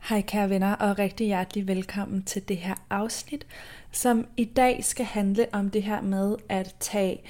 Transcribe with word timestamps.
Hej 0.00 0.22
kære 0.22 0.50
venner, 0.50 0.74
og 0.74 0.98
rigtig 0.98 1.26
hjertelig 1.26 1.68
velkommen 1.68 2.22
til 2.22 2.48
det 2.48 2.56
her 2.56 2.74
afsnit, 2.90 3.46
som 3.90 4.26
i 4.36 4.44
dag 4.44 4.84
skal 4.84 5.06
handle 5.06 5.46
om 5.52 5.70
det 5.70 5.82
her 5.82 6.00
med 6.00 6.36
at 6.48 6.76
tage 6.80 7.20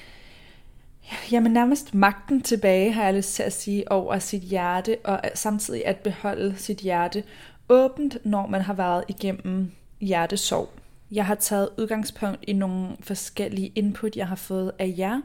jamen 1.33 1.53
nærmest 1.53 1.95
magten 1.95 2.43
tilbage, 2.43 2.93
har 2.93 3.05
jeg 3.05 3.15
lyst 3.15 3.35
til 3.35 3.43
at 3.43 3.53
sige, 3.53 3.93
over 3.93 4.19
sit 4.19 4.43
hjerte, 4.43 4.97
og 5.05 5.21
samtidig 5.35 5.87
at 5.87 5.97
beholde 5.97 6.57
sit 6.57 6.79
hjerte 6.79 7.25
åbent, 7.69 8.17
når 8.25 8.47
man 8.47 8.61
har 8.61 8.75
været 8.75 9.05
igennem 9.09 9.73
hjertesorg. 10.01 10.69
Jeg 11.11 11.27
har 11.27 11.35
taget 11.35 11.69
udgangspunkt 11.79 12.39
i 12.43 12.53
nogle 12.53 12.97
forskellige 13.01 13.73
input, 13.75 14.17
jeg 14.17 14.29
har 14.29 14.37
fået 14.37 14.73
af 14.79 14.95
jer 14.99 15.21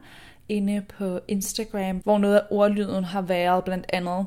inde 0.50 0.84
på 0.98 1.20
Instagram, 1.28 1.98
hvor 1.98 2.18
noget 2.18 2.36
af 2.36 2.42
ordlyden 2.50 3.04
har 3.04 3.22
været 3.22 3.64
blandt 3.64 3.86
andet, 3.90 4.26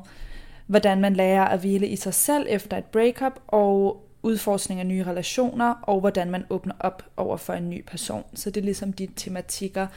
hvordan 0.67 1.01
man 1.01 1.13
lærer 1.13 1.45
at 1.45 1.59
hvile 1.59 1.87
i 1.87 1.95
sig 1.95 2.13
selv 2.13 2.45
efter 2.49 2.77
et 2.77 2.85
breakup, 2.85 3.39
og 3.47 4.05
udforskning 4.23 4.79
af 4.79 4.85
nye 4.85 5.03
relationer, 5.03 5.73
og 5.81 5.99
hvordan 5.99 6.31
man 6.31 6.45
åbner 6.49 6.73
op 6.79 7.03
over 7.17 7.37
for 7.37 7.53
en 7.53 7.69
ny 7.69 7.83
person. 7.85 8.23
Så 8.33 8.49
det 8.49 8.61
er 8.61 8.65
ligesom 8.65 8.93
de 8.93 9.07
tematikker, 9.15 9.87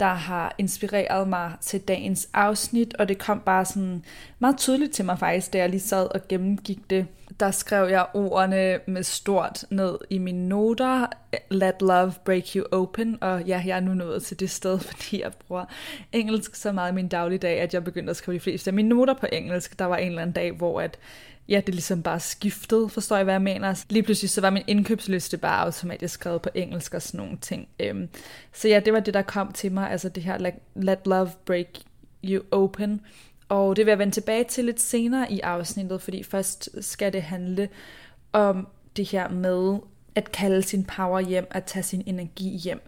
der 0.00 0.14
har 0.14 0.54
inspireret 0.58 1.28
mig 1.28 1.52
til 1.60 1.80
dagens 1.80 2.28
afsnit, 2.34 2.94
og 2.94 3.08
det 3.08 3.18
kom 3.18 3.40
bare 3.40 3.64
sådan 3.64 4.04
meget 4.38 4.58
tydeligt 4.58 4.92
til 4.92 5.04
mig 5.04 5.18
faktisk, 5.18 5.52
da 5.52 5.58
jeg 5.58 5.68
lige 5.68 5.80
sad 5.80 6.14
og 6.14 6.28
gennemgik 6.28 6.90
det. 6.90 7.06
Der 7.40 7.50
skrev 7.50 7.88
jeg 7.88 8.06
ordene 8.14 8.80
med 8.86 9.02
stort 9.02 9.64
ned 9.70 9.98
i 10.10 10.18
mine 10.18 10.48
noter, 10.48 11.06
let 11.50 11.74
love 11.80 12.12
break 12.24 12.44
you 12.56 12.64
open, 12.72 13.18
og 13.20 13.42
ja, 13.42 13.62
jeg 13.66 13.76
er 13.76 13.80
nu 13.80 13.94
nået 13.94 14.22
til 14.22 14.40
det 14.40 14.50
sted, 14.50 14.78
fordi 14.88 15.22
jeg 15.22 15.32
bruger 15.48 15.64
engelsk 16.12 16.54
så 16.54 16.72
meget 16.72 16.92
i 16.92 16.94
min 16.94 17.08
dagligdag, 17.08 17.60
at 17.60 17.74
jeg 17.74 17.84
begyndte 17.84 18.10
at 18.10 18.16
skrive 18.16 18.34
de 18.34 18.40
fleste 18.40 18.70
af 18.70 18.74
mine 18.74 18.88
noter 18.88 19.14
på 19.14 19.26
engelsk. 19.32 19.78
Der 19.78 19.84
var 19.84 19.96
en 19.96 20.08
eller 20.08 20.22
anden 20.22 20.34
dag, 20.34 20.52
hvor 20.52 20.80
at 20.80 20.98
ja, 21.48 21.60
det 21.66 21.74
ligesom 21.74 22.02
bare 22.02 22.20
skiftede, 22.20 22.88
forstår 22.88 23.16
jeg, 23.16 23.24
hvad 23.24 23.34
jeg 23.34 23.42
mener. 23.42 23.84
Lige 23.90 24.02
pludselig 24.02 24.30
så 24.30 24.40
var 24.40 24.50
min 24.50 24.62
indkøbsliste 24.66 25.38
bare 25.38 25.64
automatisk 25.64 26.14
skrevet 26.14 26.42
på 26.42 26.48
engelsk 26.54 26.94
og 26.94 27.02
sådan 27.02 27.18
nogle 27.18 27.38
ting. 27.40 27.68
Øhm, 27.80 28.08
så 28.52 28.68
ja, 28.68 28.80
det 28.80 28.92
var 28.92 29.00
det, 29.00 29.14
der 29.14 29.22
kom 29.22 29.52
til 29.52 29.72
mig, 29.72 29.90
altså 29.90 30.08
det 30.08 30.22
her 30.22 30.38
let, 30.38 30.54
let 30.74 30.98
love 31.06 31.30
break 31.44 31.66
you 32.24 32.42
open. 32.50 33.00
Og 33.48 33.76
det 33.76 33.86
vil 33.86 33.90
jeg 33.90 33.98
vende 33.98 34.14
tilbage 34.14 34.44
til 34.44 34.64
lidt 34.64 34.80
senere 34.80 35.32
i 35.32 35.40
afsnittet, 35.40 36.02
fordi 36.02 36.22
først 36.22 36.84
skal 36.84 37.12
det 37.12 37.22
handle 37.22 37.68
om 38.32 38.68
det 38.96 39.08
her 39.08 39.28
med 39.28 39.78
at 40.14 40.32
kalde 40.32 40.62
sin 40.62 40.84
power 40.84 41.20
hjem, 41.20 41.46
at 41.50 41.64
tage 41.64 41.82
sin 41.82 42.02
energi 42.06 42.56
hjem. 42.56 42.80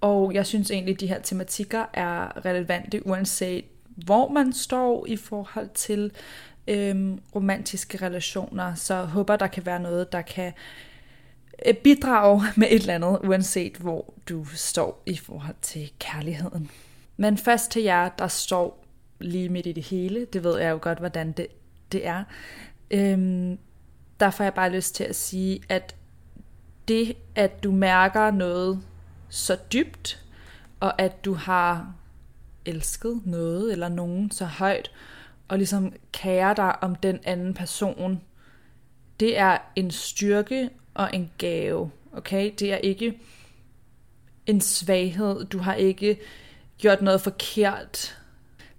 Og 0.00 0.34
jeg 0.34 0.46
synes 0.46 0.70
egentlig, 0.70 0.94
at 0.94 1.00
de 1.00 1.06
her 1.06 1.20
tematikker 1.20 1.84
er 1.94 2.44
relevante, 2.44 3.06
uanset 3.06 3.64
hvor 3.96 4.28
man 4.28 4.52
står 4.52 5.06
i 5.06 5.16
forhold 5.16 5.68
til 5.74 6.12
øhm, 6.70 7.20
romantiske 7.34 7.98
relationer, 8.02 8.74
så 8.74 9.04
håber 9.04 9.36
der 9.36 9.46
kan 9.46 9.66
være 9.66 9.80
noget, 9.80 10.12
der 10.12 10.22
kan 10.22 10.52
øh, 11.66 11.74
bidrage 11.74 12.42
med 12.56 12.68
et 12.70 12.80
eller 12.80 12.94
andet, 12.94 13.18
uanset 13.24 13.76
hvor 13.76 14.14
du 14.28 14.44
står 14.44 15.02
i 15.06 15.16
forhold 15.16 15.56
til 15.62 15.90
kærligheden. 15.98 16.70
Men 17.16 17.38
først 17.38 17.70
til 17.70 17.82
jer, 17.82 18.08
der 18.08 18.28
står 18.28 18.84
lige 19.20 19.48
midt 19.48 19.66
i 19.66 19.72
det 19.72 19.82
hele, 19.82 20.24
det 20.24 20.44
ved 20.44 20.58
jeg 20.58 20.70
jo 20.70 20.78
godt, 20.82 20.98
hvordan 20.98 21.32
det, 21.32 21.46
det 21.92 22.06
er. 22.06 22.24
Øhm, 22.90 23.58
der 24.20 24.30
får 24.30 24.44
jeg 24.44 24.54
bare 24.54 24.72
lyst 24.72 24.94
til 24.94 25.04
at 25.04 25.16
sige, 25.16 25.60
at 25.68 25.94
det, 26.88 27.16
at 27.34 27.62
du 27.64 27.72
mærker 27.72 28.30
noget 28.30 28.82
så 29.28 29.56
dybt, 29.72 30.24
og 30.80 31.02
at 31.02 31.24
du 31.24 31.34
har 31.34 31.94
elsket 32.64 33.20
noget 33.24 33.72
eller 33.72 33.88
nogen 33.88 34.30
så 34.30 34.44
højt, 34.44 34.90
og 35.50 35.58
ligesom 35.58 35.92
kære 36.12 36.54
dig 36.56 36.82
om 36.82 36.94
den 36.94 37.18
anden 37.24 37.54
person, 37.54 38.20
det 39.20 39.38
er 39.38 39.58
en 39.76 39.90
styrke 39.90 40.70
og 40.94 41.10
en 41.12 41.30
gave. 41.38 41.90
Okay? 42.12 42.52
Det 42.58 42.72
er 42.72 42.76
ikke 42.76 43.18
en 44.46 44.60
svaghed. 44.60 45.44
Du 45.44 45.58
har 45.58 45.74
ikke 45.74 46.18
gjort 46.78 47.02
noget 47.02 47.20
forkert, 47.20 48.18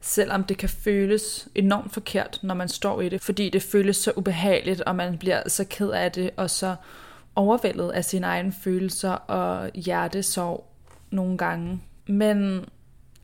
selvom 0.01 0.43
det 0.43 0.57
kan 0.57 0.69
føles 0.69 1.47
enormt 1.55 1.93
forkert, 1.93 2.39
når 2.43 2.55
man 2.55 2.69
står 2.69 3.01
i 3.01 3.09
det, 3.09 3.21
fordi 3.21 3.49
det 3.49 3.63
føles 3.63 3.97
så 3.97 4.13
ubehageligt, 4.15 4.81
og 4.81 4.95
man 4.95 5.17
bliver 5.17 5.49
så 5.49 5.65
ked 5.69 5.89
af 5.89 6.11
det, 6.11 6.29
og 6.38 6.49
så 6.49 6.75
overvældet 7.35 7.89
af 7.89 8.05
sine 8.05 8.27
egne 8.27 8.51
følelser 8.51 9.11
og 9.11 9.71
hjertesorg 9.75 10.73
nogle 11.09 11.38
gange. 11.38 11.81
Men 12.07 12.65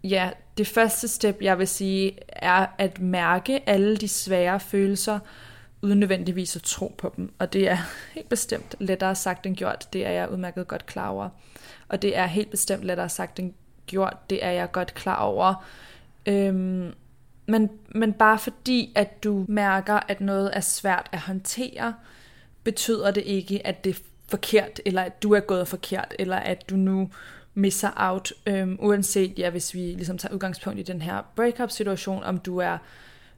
ja, 0.03 0.29
det 0.57 0.68
første 0.68 1.07
step, 1.07 1.38
jeg 1.41 1.59
vil 1.59 1.68
sige, 1.68 2.18
er 2.28 2.66
at 2.78 3.01
mærke 3.01 3.69
alle 3.69 3.97
de 3.97 4.07
svære 4.07 4.59
følelser, 4.59 5.19
uden 5.81 6.00
nødvendigvis 6.00 6.56
at 6.56 6.62
tro 6.62 6.95
på 6.97 7.13
dem. 7.18 7.34
Og 7.40 7.53
det 7.53 7.69
er 7.69 7.78
helt 8.16 8.29
bestemt 8.29 8.75
lettere 8.79 9.16
sagt 9.16 9.45
end 9.45 9.56
gjort. 9.56 9.88
Det 9.94 10.06
er 10.06 10.12
jeg 10.12 10.31
udmærket 10.31 10.68
godt 10.68 10.85
klar 10.85 11.09
over. 11.09 11.29
Og 11.90 12.01
det 12.01 12.18
er 12.18 12.25
helt 12.25 12.51
bestemt 12.51 12.84
lettere 12.84 13.09
sagt 13.09 13.40
end 13.40 13.53
gjort. 13.88 14.18
Det 14.29 14.45
er 14.45 14.51
jeg 14.51 14.72
godt 14.72 14.94
klar 14.94 15.19
over. 15.19 15.66
Øhm, 16.25 16.94
men, 17.45 17.69
men 17.95 18.13
bare 18.13 18.39
fordi, 18.39 18.91
at 18.95 19.24
du 19.24 19.45
mærker, 19.47 20.00
at 20.07 20.22
noget 20.22 20.50
er 20.53 20.59
svært 20.59 21.09
at 21.12 21.19
håndtere, 21.19 21.94
betyder 22.63 23.12
det 23.12 23.24
ikke, 23.25 23.68
at 23.68 23.84
det 23.84 23.95
er 23.95 24.00
forkert, 24.28 24.79
eller 24.85 25.01
at 25.01 25.24
du 25.24 25.34
er 25.34 25.39
gået 25.39 25.68
forkert, 25.68 26.13
eller 26.19 26.38
at 26.38 26.69
du 26.69 26.75
nu 26.75 27.09
misser 27.57 27.90
out, 27.95 28.34
øhm, 28.45 28.78
uanset, 28.81 29.40
ja, 29.40 29.50
hvis 29.50 29.73
vi 29.73 29.79
ligesom 29.79 30.18
tager 30.18 30.34
udgangspunkt 30.34 30.79
i 30.79 30.84
den 30.84 31.01
her 31.01 31.22
breakup-situation, 31.35 32.23
om 32.23 32.38
du 32.38 32.57
er 32.57 32.78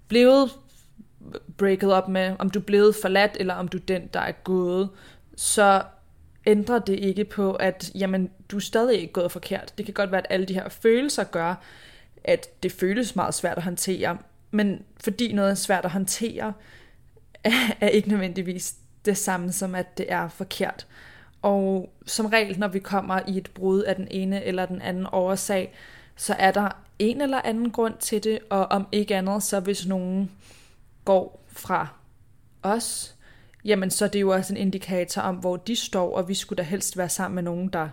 blevet 0.07 0.51
breaket 1.57 1.93
op 1.93 2.09
med, 2.09 2.35
om 2.39 2.49
du 2.49 2.59
er 2.59 2.63
blevet 2.63 2.95
forladt, 3.01 3.37
eller 3.39 3.53
om 3.53 3.67
du 3.67 3.77
er 3.77 3.81
den, 3.81 4.09
der 4.13 4.19
er 4.19 4.31
gået, 4.31 4.89
så 5.35 5.83
ændrer 6.45 6.79
det 6.79 6.99
ikke 6.99 7.25
på, 7.25 7.53
at 7.53 7.91
jamen, 7.95 8.29
du 8.51 8.55
er 8.55 8.61
stadig 8.61 9.01
ikke 9.01 9.13
gået 9.13 9.31
forkert. 9.31 9.73
Det 9.77 9.85
kan 9.85 9.93
godt 9.93 10.11
være, 10.11 10.21
at 10.21 10.27
alle 10.29 10.45
de 10.45 10.53
her 10.53 10.69
følelser 10.69 11.23
gør, 11.23 11.55
at 12.23 12.63
det 12.63 12.71
føles 12.71 13.15
meget 13.15 13.33
svært 13.33 13.57
at 13.57 13.63
håndtere, 13.63 14.17
men 14.51 14.81
fordi 15.03 15.33
noget 15.33 15.51
er 15.51 15.55
svært 15.55 15.85
at 15.85 15.91
håndtere, 15.91 16.53
er 17.81 17.87
ikke 17.87 18.09
nødvendigvis 18.09 18.75
det 19.05 19.17
samme 19.17 19.51
som, 19.51 19.75
at 19.75 19.97
det 19.97 20.05
er 20.09 20.29
forkert. 20.29 20.87
Og 21.41 21.93
som 22.05 22.25
regel, 22.25 22.59
når 22.59 22.67
vi 22.67 22.79
kommer 22.79 23.19
i 23.27 23.37
et 23.37 23.51
brud 23.53 23.81
af 23.81 23.95
den 23.95 24.07
ene 24.11 24.43
eller 24.43 24.65
den 24.65 24.81
anden 24.81 25.07
årsag, 25.11 25.73
så 26.15 26.35
er 26.39 26.51
der 26.51 26.69
en 26.99 27.21
eller 27.21 27.41
anden 27.41 27.71
grund 27.71 27.93
til 27.99 28.23
det, 28.23 28.39
og 28.49 28.65
om 28.65 28.87
ikke 28.91 29.15
andet, 29.15 29.43
så 29.43 29.59
hvis 29.59 29.87
nogen 29.87 30.31
går 31.05 31.45
fra 31.47 31.87
os, 32.63 33.15
jamen 33.65 33.91
så 33.91 34.05
er 34.05 34.09
det 34.09 34.21
jo 34.21 34.29
også 34.29 34.53
en 34.53 34.57
indikator 34.57 35.21
om, 35.21 35.35
hvor 35.35 35.57
de 35.57 35.75
står, 35.75 36.17
og 36.17 36.27
vi 36.27 36.33
skulle 36.33 36.57
da 36.57 36.63
helst 36.63 36.97
være 36.97 37.09
sammen 37.09 37.35
med 37.35 37.43
nogen, 37.43 37.67
der 37.67 37.89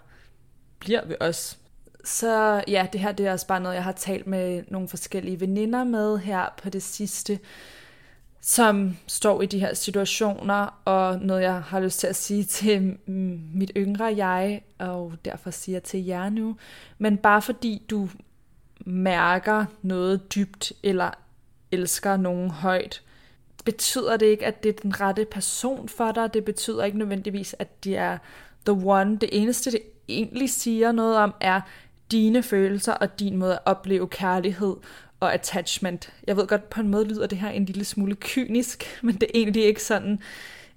bliver 0.79 1.07
ved 1.07 1.17
os. 1.21 1.59
Så 2.05 2.65
ja, 2.69 2.87
det 2.93 3.01
her 3.01 3.13
det 3.13 3.27
er 3.27 3.33
også 3.33 3.47
bare 3.47 3.61
noget, 3.61 3.75
jeg 3.75 3.85
har 3.85 3.93
talt 3.93 4.27
med 4.27 4.65
nogle 4.69 4.89
forskellige 4.89 5.41
veninder 5.41 5.85
med 5.85 6.19
her 6.19 6.55
på 6.63 6.71
det 6.71 6.83
sidste, 6.83 7.39
som 8.49 8.97
står 9.07 9.43
i 9.43 9.47
de 9.47 9.59
her 9.59 9.75
situationer, 9.75 10.81
og 10.85 11.19
noget 11.21 11.43
jeg 11.43 11.63
har 11.63 11.81
lyst 11.81 12.01
til 12.01 12.07
at 12.07 12.17
sige 12.17 12.45
til 12.59 12.99
mit 13.55 13.73
yngre 13.77 14.15
jeg, 14.17 14.63
og 14.79 15.13
derfor 15.25 15.51
siger 15.51 15.81
til 15.81 16.05
jer 16.05 16.29
nu. 16.29 16.57
Men 16.99 17.17
bare 17.17 17.43
fordi 17.43 17.83
du 17.91 18.09
mærker 18.81 19.65
noget 19.83 20.35
dybt, 20.35 20.73
eller 20.83 21.11
elsker 21.73 22.17
nogen 22.17 22.51
højt, 22.51 23.03
betyder 23.65 24.17
det 24.17 24.27
ikke, 24.27 24.47
at 24.47 24.63
det 24.63 24.69
er 24.69 24.81
den 24.83 25.01
rette 25.01 25.25
person 25.25 25.89
for 25.89 26.13
dig. 26.13 26.35
Det 26.35 26.45
betyder 26.45 26.85
ikke 26.85 26.99
nødvendigvis, 26.99 27.57
at 27.59 27.85
de 27.85 27.97
er 27.97 28.19
the 28.67 28.87
one. 28.87 29.17
Det 29.17 29.29
eneste, 29.33 29.71
det 29.71 29.81
egentlig 30.09 30.51
siger 30.51 30.93
noget 30.93 31.17
om, 31.17 31.35
er 31.41 31.61
dine 32.11 32.43
følelser 32.43 32.93
og 32.93 33.21
din 33.21 33.37
måde 33.37 33.53
at 33.53 33.61
opleve 33.65 34.09
kærlighed 34.09 34.77
og 35.21 35.35
attachment. 35.35 36.13
Jeg 36.27 36.37
ved 36.37 36.47
godt, 36.47 36.71
på 36.71 36.81
en 36.81 36.89
måde 36.89 37.05
lyder 37.05 37.27
det 37.27 37.39
her 37.39 37.49
en 37.49 37.65
lille 37.65 37.85
smule 37.85 38.15
kynisk, 38.15 38.85
men 39.03 39.15
det 39.15 39.23
er 39.23 39.39
egentlig 39.39 39.65
ikke 39.65 39.83
sådan 39.83 40.19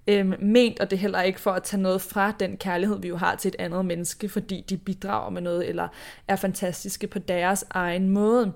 øhm, 0.07 0.33
ment, 0.39 0.79
og 0.79 0.89
det 0.89 0.95
er 0.95 1.01
heller 1.01 1.21
ikke 1.21 1.39
for 1.39 1.51
at 1.51 1.63
tage 1.63 1.81
noget 1.81 2.01
fra 2.01 2.33
den 2.39 2.57
kærlighed, 2.57 3.01
vi 3.01 3.07
jo 3.07 3.17
har 3.17 3.35
til 3.35 3.49
et 3.49 3.55
andet 3.59 3.85
menneske, 3.85 4.29
fordi 4.29 4.65
de 4.69 4.77
bidrager 4.77 5.29
med 5.29 5.41
noget, 5.41 5.69
eller 5.69 5.87
er 6.27 6.35
fantastiske 6.35 7.07
på 7.07 7.19
deres 7.19 7.65
egen 7.69 8.09
måde. 8.09 8.53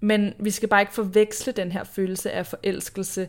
Men 0.00 0.34
vi 0.38 0.50
skal 0.50 0.68
bare 0.68 0.80
ikke 0.80 0.94
forveksle 0.94 1.52
den 1.52 1.72
her 1.72 1.84
følelse 1.84 2.30
af 2.30 2.46
forelskelse 2.46 3.28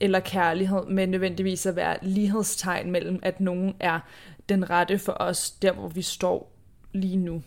eller 0.00 0.20
kærlighed 0.20 0.86
med 0.86 1.06
nødvendigvis 1.06 1.66
at 1.66 1.76
være 1.76 1.96
lighedstegn 2.02 2.90
mellem, 2.90 3.18
at 3.22 3.40
nogen 3.40 3.74
er 3.80 4.00
den 4.48 4.70
rette 4.70 4.98
for 4.98 5.16
os, 5.20 5.50
der 5.50 5.72
hvor 5.72 5.88
vi 5.88 6.02
står 6.02 6.52
lige 6.92 7.16
nu. 7.16 7.42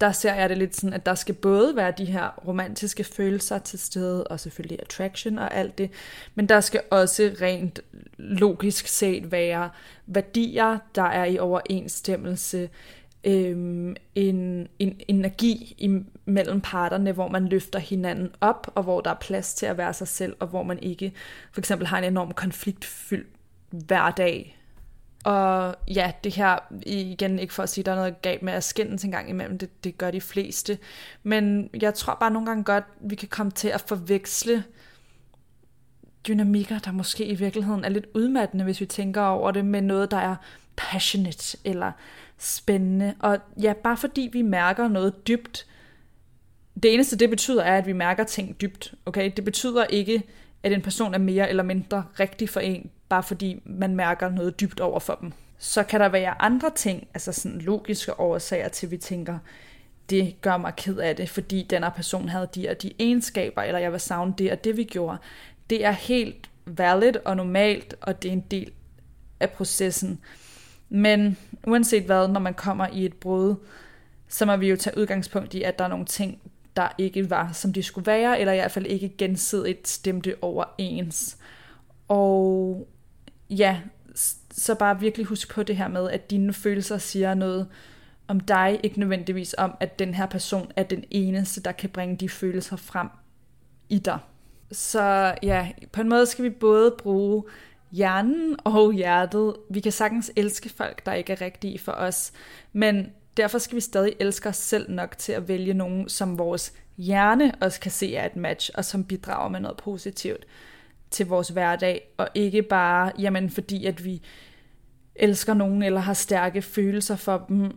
Der 0.00 0.12
ser 0.12 0.34
jeg 0.34 0.48
det 0.48 0.58
lidt 0.58 0.76
sådan, 0.76 0.92
at 0.92 1.06
der 1.06 1.14
skal 1.14 1.34
både 1.34 1.76
være 1.76 1.92
de 1.98 2.04
her 2.04 2.28
romantiske 2.46 3.04
følelser 3.04 3.58
til 3.58 3.78
stede, 3.78 4.24
og 4.24 4.40
selvfølgelig 4.40 4.78
attraction 4.82 5.38
og 5.38 5.54
alt 5.54 5.78
det, 5.78 5.90
men 6.34 6.48
der 6.48 6.60
skal 6.60 6.80
også 6.90 7.36
rent 7.40 7.80
logisk 8.18 8.86
set 8.86 9.32
være 9.32 9.70
værdier, 10.06 10.78
der 10.94 11.02
er 11.02 11.24
i 11.24 11.38
overensstemmelse, 11.38 12.68
øhm, 13.24 13.96
en, 14.14 14.68
en 14.78 15.00
energi 15.08 15.74
imellem 15.78 16.60
parterne, 16.60 17.12
hvor 17.12 17.28
man 17.28 17.48
løfter 17.48 17.78
hinanden 17.78 18.30
op, 18.40 18.72
og 18.74 18.82
hvor 18.82 19.00
der 19.00 19.10
er 19.10 19.18
plads 19.20 19.54
til 19.54 19.66
at 19.66 19.78
være 19.78 19.94
sig 19.94 20.08
selv, 20.08 20.36
og 20.40 20.46
hvor 20.46 20.62
man 20.62 20.78
ikke 20.78 21.12
for 21.52 21.60
eksempel 21.60 21.86
har 21.86 21.98
en 21.98 22.04
enorm 22.04 22.32
konfliktfyldt 22.32 23.28
hverdag. 23.70 24.58
Og 25.24 25.76
ja, 25.88 26.12
det 26.24 26.32
her, 26.34 26.58
igen 26.86 27.38
ikke 27.38 27.54
for 27.54 27.62
at 27.62 27.68
sige, 27.68 27.82
at 27.82 27.86
der 27.86 27.92
er 27.92 27.96
noget 27.96 28.22
galt 28.22 28.42
med 28.42 28.52
at 28.52 28.64
skændes 28.64 29.04
en 29.04 29.10
gang 29.10 29.30
imellem, 29.30 29.58
det, 29.58 29.84
det 29.84 29.98
gør 29.98 30.10
de 30.10 30.20
fleste. 30.20 30.78
Men 31.22 31.70
jeg 31.80 31.94
tror 31.94 32.16
bare 32.20 32.30
nogle 32.30 32.46
gange 32.46 32.64
godt, 32.64 32.84
vi 33.00 33.14
kan 33.14 33.28
komme 33.28 33.52
til 33.52 33.68
at 33.68 33.80
forveksle 33.80 34.64
dynamikker, 36.28 36.78
der 36.78 36.92
måske 36.92 37.26
i 37.26 37.34
virkeligheden 37.34 37.84
er 37.84 37.88
lidt 37.88 38.06
udmattende, 38.14 38.64
hvis 38.64 38.80
vi 38.80 38.86
tænker 38.86 39.22
over 39.22 39.50
det, 39.50 39.64
med 39.64 39.82
noget, 39.82 40.10
der 40.10 40.16
er 40.16 40.36
passionate, 40.76 41.58
eller 41.64 41.92
spændende. 42.38 43.14
Og 43.18 43.38
ja, 43.62 43.72
bare 43.72 43.96
fordi 43.96 44.28
vi 44.32 44.42
mærker 44.42 44.88
noget 44.88 45.28
dybt, 45.28 45.66
det 46.82 46.94
eneste 46.94 47.16
det 47.16 47.30
betyder 47.30 47.62
er, 47.62 47.78
at 47.78 47.86
vi 47.86 47.92
mærker 47.92 48.24
ting 48.24 48.60
dybt. 48.60 48.94
Okay? 49.06 49.32
Det 49.36 49.44
betyder 49.44 49.84
ikke, 49.84 50.22
at 50.64 50.72
en 50.72 50.82
person 50.82 51.14
er 51.14 51.18
mere 51.18 51.48
eller 51.48 51.62
mindre 51.62 52.04
rigtig 52.20 52.48
for 52.48 52.60
en, 52.60 52.90
bare 53.08 53.22
fordi 53.22 53.62
man 53.64 53.96
mærker 53.96 54.30
noget 54.30 54.60
dybt 54.60 54.80
over 54.80 55.00
for 55.00 55.18
dem. 55.20 55.32
Så 55.58 55.82
kan 55.82 56.00
der 56.00 56.08
være 56.08 56.42
andre 56.42 56.70
ting, 56.74 57.08
altså 57.14 57.32
sådan 57.32 57.58
logiske 57.58 58.20
årsager 58.20 58.68
til, 58.68 58.86
at 58.86 58.90
vi 58.90 58.96
tænker, 58.96 59.38
det 60.10 60.40
gør 60.40 60.56
mig 60.56 60.72
ked 60.76 60.96
af 60.96 61.16
det, 61.16 61.30
fordi 61.30 61.66
den 61.70 61.82
her 61.82 61.90
person 61.90 62.28
havde 62.28 62.48
de 62.54 62.68
og 62.68 62.82
de 62.82 62.92
egenskaber, 62.98 63.62
eller 63.62 63.78
jeg 63.78 63.92
vil 63.92 64.00
savne 64.00 64.34
det 64.38 64.52
og 64.52 64.64
det, 64.64 64.76
vi 64.76 64.84
gjorde. 64.84 65.18
Det 65.70 65.84
er 65.84 65.90
helt 65.90 66.50
valid 66.66 67.16
og 67.24 67.36
normalt, 67.36 67.94
og 68.00 68.22
det 68.22 68.28
er 68.28 68.32
en 68.32 68.44
del 68.50 68.72
af 69.40 69.50
processen. 69.50 70.20
Men 70.88 71.36
uanset 71.66 72.02
hvad, 72.02 72.28
når 72.28 72.40
man 72.40 72.54
kommer 72.54 72.86
i 72.92 73.04
et 73.04 73.14
brud, 73.14 73.54
så 74.28 74.46
må 74.46 74.56
vi 74.56 74.68
jo 74.68 74.76
tage 74.76 74.98
udgangspunkt 74.98 75.54
i, 75.54 75.62
at 75.62 75.78
der 75.78 75.84
er 75.84 75.88
nogle 75.88 76.04
ting, 76.04 76.38
der 76.76 76.88
ikke 76.98 77.30
var, 77.30 77.52
som 77.52 77.72
de 77.72 77.82
skulle 77.82 78.06
være, 78.06 78.40
eller 78.40 78.52
i 78.52 78.56
hvert 78.56 78.70
fald 78.70 78.86
ikke 78.86 79.14
gensidigt 79.18 79.88
stemte 79.88 80.36
overens. 80.42 81.36
Og 82.08 82.88
ja, 83.50 83.80
så 84.50 84.74
bare 84.74 85.00
virkelig 85.00 85.26
husk 85.26 85.54
på 85.54 85.62
det 85.62 85.76
her 85.76 85.88
med, 85.88 86.10
at 86.10 86.30
dine 86.30 86.52
følelser 86.52 86.98
siger 86.98 87.34
noget 87.34 87.68
om 88.28 88.40
dig, 88.40 88.80
ikke 88.82 89.00
nødvendigvis 89.00 89.54
om, 89.58 89.74
at 89.80 89.98
den 89.98 90.14
her 90.14 90.26
person 90.26 90.72
er 90.76 90.82
den 90.82 91.04
eneste, 91.10 91.62
der 91.62 91.72
kan 91.72 91.90
bringe 91.90 92.16
de 92.16 92.28
følelser 92.28 92.76
frem 92.76 93.08
i 93.88 93.98
dig. 93.98 94.18
Så 94.72 95.34
ja, 95.42 95.68
på 95.92 96.00
en 96.00 96.08
måde 96.08 96.26
skal 96.26 96.44
vi 96.44 96.50
både 96.50 96.94
bruge 96.98 97.44
hjernen 97.90 98.56
og 98.64 98.92
hjertet. 98.92 99.54
Vi 99.70 99.80
kan 99.80 99.92
sagtens 99.92 100.32
elske 100.36 100.68
folk, 100.68 101.06
der 101.06 101.12
ikke 101.12 101.32
er 101.32 101.40
rigtige 101.40 101.78
for 101.78 101.92
os, 101.92 102.32
men 102.72 103.06
derfor 103.36 103.58
skal 103.58 103.76
vi 103.76 103.80
stadig 103.80 104.14
elske 104.20 104.48
os 104.48 104.56
selv 104.56 104.90
nok 104.90 105.18
til 105.18 105.32
at 105.32 105.48
vælge 105.48 105.74
nogen, 105.74 106.08
som 106.08 106.38
vores 106.38 106.72
hjerne 106.96 107.52
også 107.60 107.80
kan 107.80 107.90
se 107.90 108.16
er 108.16 108.26
et 108.26 108.36
match, 108.36 108.70
og 108.74 108.84
som 108.84 109.04
bidrager 109.04 109.48
med 109.48 109.60
noget 109.60 109.76
positivt 109.76 110.46
til 111.10 111.26
vores 111.26 111.48
hverdag, 111.48 112.14
og 112.16 112.28
ikke 112.34 112.62
bare, 112.62 113.12
jamen 113.18 113.50
fordi 113.50 113.86
at 113.86 114.04
vi 114.04 114.22
elsker 115.16 115.54
nogen, 115.54 115.82
eller 115.82 116.00
har 116.00 116.14
stærke 116.14 116.62
følelser 116.62 117.16
for 117.16 117.44
dem, 117.48 117.72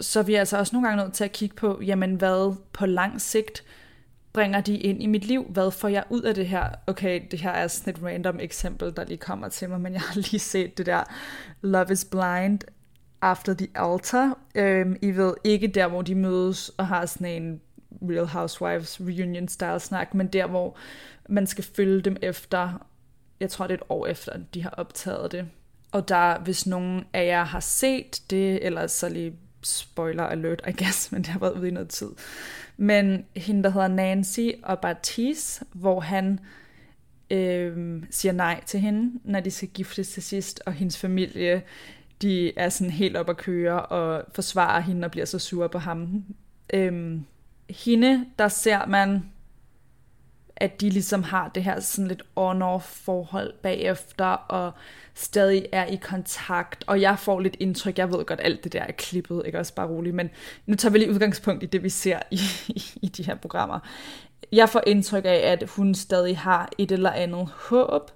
så 0.00 0.18
er 0.18 0.24
vi 0.24 0.34
altså 0.34 0.58
også 0.58 0.76
nogle 0.76 0.88
gange 0.88 1.04
nødt 1.04 1.14
til 1.14 1.24
at 1.24 1.32
kigge 1.32 1.56
på, 1.56 1.80
jamen 1.86 2.14
hvad 2.14 2.54
på 2.72 2.86
lang 2.86 3.20
sigt 3.20 3.64
bringer 4.32 4.60
de 4.60 4.78
ind 4.78 5.02
i 5.02 5.06
mit 5.06 5.24
liv? 5.24 5.46
Hvad 5.48 5.70
får 5.70 5.88
jeg 5.88 6.04
ud 6.10 6.22
af 6.22 6.34
det 6.34 6.46
her? 6.46 6.68
Okay, 6.86 7.22
det 7.30 7.40
her 7.40 7.50
er 7.50 7.68
sådan 7.68 7.94
et 7.94 8.02
random 8.02 8.40
eksempel, 8.40 8.96
der 8.96 9.04
lige 9.04 9.18
kommer 9.18 9.48
til 9.48 9.68
mig, 9.68 9.80
men 9.80 9.92
jeg 9.92 10.00
har 10.00 10.14
lige 10.14 10.38
set 10.38 10.78
det 10.78 10.86
der 10.86 11.04
Love 11.62 11.92
is 11.92 12.04
Blind 12.04 12.60
After 13.22 13.54
the 13.54 13.68
Altar. 13.74 14.38
Øhm, 14.54 14.96
I 15.02 15.10
ved 15.10 15.34
ikke 15.44 15.66
der, 15.66 15.88
hvor 15.88 16.02
de 16.02 16.14
mødes 16.14 16.68
og 16.68 16.86
har 16.86 17.06
sådan 17.06 17.42
en 17.42 17.60
Real 18.02 18.26
Housewives 18.26 19.00
reunion 19.00 19.48
style 19.48 19.80
snak, 19.80 20.14
men 20.14 20.26
der, 20.26 20.46
hvor 20.46 20.76
man 21.28 21.46
skal 21.46 21.64
følge 21.64 22.00
dem 22.00 22.16
efter, 22.22 22.86
jeg 23.40 23.50
tror 23.50 23.66
det 23.66 23.74
er 23.74 23.78
et 23.78 23.86
år 23.88 24.06
efter, 24.06 24.32
de 24.54 24.62
har 24.62 24.70
optaget 24.70 25.32
det. 25.32 25.48
Og 25.92 26.08
der, 26.08 26.38
hvis 26.38 26.66
nogen 26.66 27.04
af 27.12 27.26
jer 27.26 27.44
har 27.44 27.60
set 27.60 28.22
det, 28.30 28.66
eller 28.66 28.86
så 28.86 29.08
lige 29.08 29.36
spoiler 29.62 30.22
alert, 30.22 30.62
I 30.68 30.72
guess, 30.84 31.08
men 31.12 31.22
det 31.22 31.28
har 31.28 31.38
været 31.38 31.58
ude 31.58 31.68
i 31.68 31.70
noget 31.70 31.88
tid. 31.88 32.10
Men 32.76 33.24
hende, 33.36 33.62
der 33.62 33.70
hedder 33.70 33.88
Nancy 33.88 34.48
og 34.62 34.78
Bartis, 34.78 35.62
hvor 35.72 36.00
han 36.00 36.40
øh, 37.30 38.02
siger 38.10 38.32
nej 38.32 38.62
til 38.66 38.80
hende, 38.80 39.20
når 39.24 39.40
de 39.40 39.50
skal 39.50 39.68
giftes 39.68 40.08
til 40.08 40.22
sidst, 40.22 40.62
og 40.66 40.72
hendes 40.72 40.98
familie, 40.98 41.62
de 42.22 42.58
er 42.58 42.68
sådan 42.68 42.90
helt 42.90 43.16
op 43.16 43.30
at 43.30 43.36
køre 43.36 43.82
og 43.86 44.24
forsvarer 44.34 44.80
hende 44.80 45.04
og 45.04 45.10
bliver 45.10 45.26
så 45.26 45.38
sure 45.38 45.68
på 45.68 45.78
ham. 45.78 46.24
Øhm, 46.74 47.24
hende, 47.70 48.26
der 48.38 48.48
ser 48.48 48.86
man 48.86 49.22
at 50.62 50.80
de 50.80 50.90
ligesom 50.90 51.22
har 51.22 51.48
det 51.48 51.64
her 51.64 51.80
sådan 51.80 52.08
lidt 52.08 52.22
on-off 52.36 53.04
forhold 53.04 53.52
bagefter, 53.62 54.24
og 54.24 54.72
stadig 55.14 55.66
er 55.72 55.86
i 55.86 55.96
kontakt, 55.96 56.84
og 56.86 57.00
jeg 57.00 57.18
får 57.18 57.40
lidt 57.40 57.56
indtryk, 57.60 57.98
jeg 57.98 58.12
ved 58.12 58.24
godt, 58.24 58.40
alt 58.42 58.64
det 58.64 58.72
der 58.72 58.82
er 58.82 58.92
klippet, 58.92 59.42
ikke 59.46 59.58
også 59.58 59.74
bare 59.74 59.86
roligt, 59.86 60.14
men 60.14 60.30
nu 60.66 60.76
tager 60.76 60.92
vi 60.92 60.98
lige 60.98 61.10
udgangspunkt 61.10 61.62
i 61.62 61.66
det, 61.66 61.82
vi 61.82 61.88
ser 61.88 62.18
i, 62.30 62.40
i, 62.68 62.82
i 63.06 63.06
de 63.06 63.22
her 63.22 63.34
programmer. 63.34 63.78
Jeg 64.52 64.68
får 64.68 64.82
indtryk 64.86 65.24
af, 65.24 65.40
at 65.52 65.68
hun 65.68 65.94
stadig 65.94 66.38
har 66.38 66.68
et 66.78 66.92
eller 66.92 67.10
andet 67.10 67.48
håb, 67.48 68.10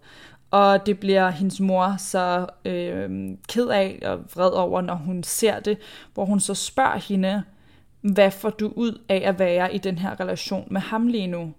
og 0.50 0.86
det 0.86 0.98
bliver 0.98 1.30
hendes 1.30 1.60
mor 1.60 1.94
så 1.98 2.46
øh, 2.64 3.30
ked 3.48 3.68
af 3.68 3.98
og 4.02 4.18
vred 4.34 4.50
over, 4.50 4.80
når 4.80 4.94
hun 4.94 5.22
ser 5.22 5.60
det, 5.60 5.78
hvor 6.14 6.24
hun 6.24 6.40
så 6.40 6.54
spørger 6.54 6.98
hende, 6.98 7.42
hvad 8.00 8.30
får 8.30 8.50
du 8.50 8.72
ud 8.76 9.00
af 9.08 9.22
at 9.24 9.38
være 9.38 9.74
i 9.74 9.78
den 9.78 9.98
her 9.98 10.20
relation 10.20 10.68
med 10.70 10.80
ham 10.80 11.06
lige 11.06 11.26
nu? 11.26 11.54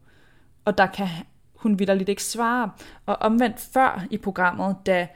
og 0.67 0.77
der 0.77 0.85
kan 0.85 1.07
hun 1.55 1.75
lidt 1.75 2.09
ikke 2.09 2.23
svare. 2.23 2.71
Og 3.05 3.15
omvendt 3.15 3.59
før 3.73 4.05
i 4.11 4.17
programmet, 4.17 4.75
da 4.85 5.07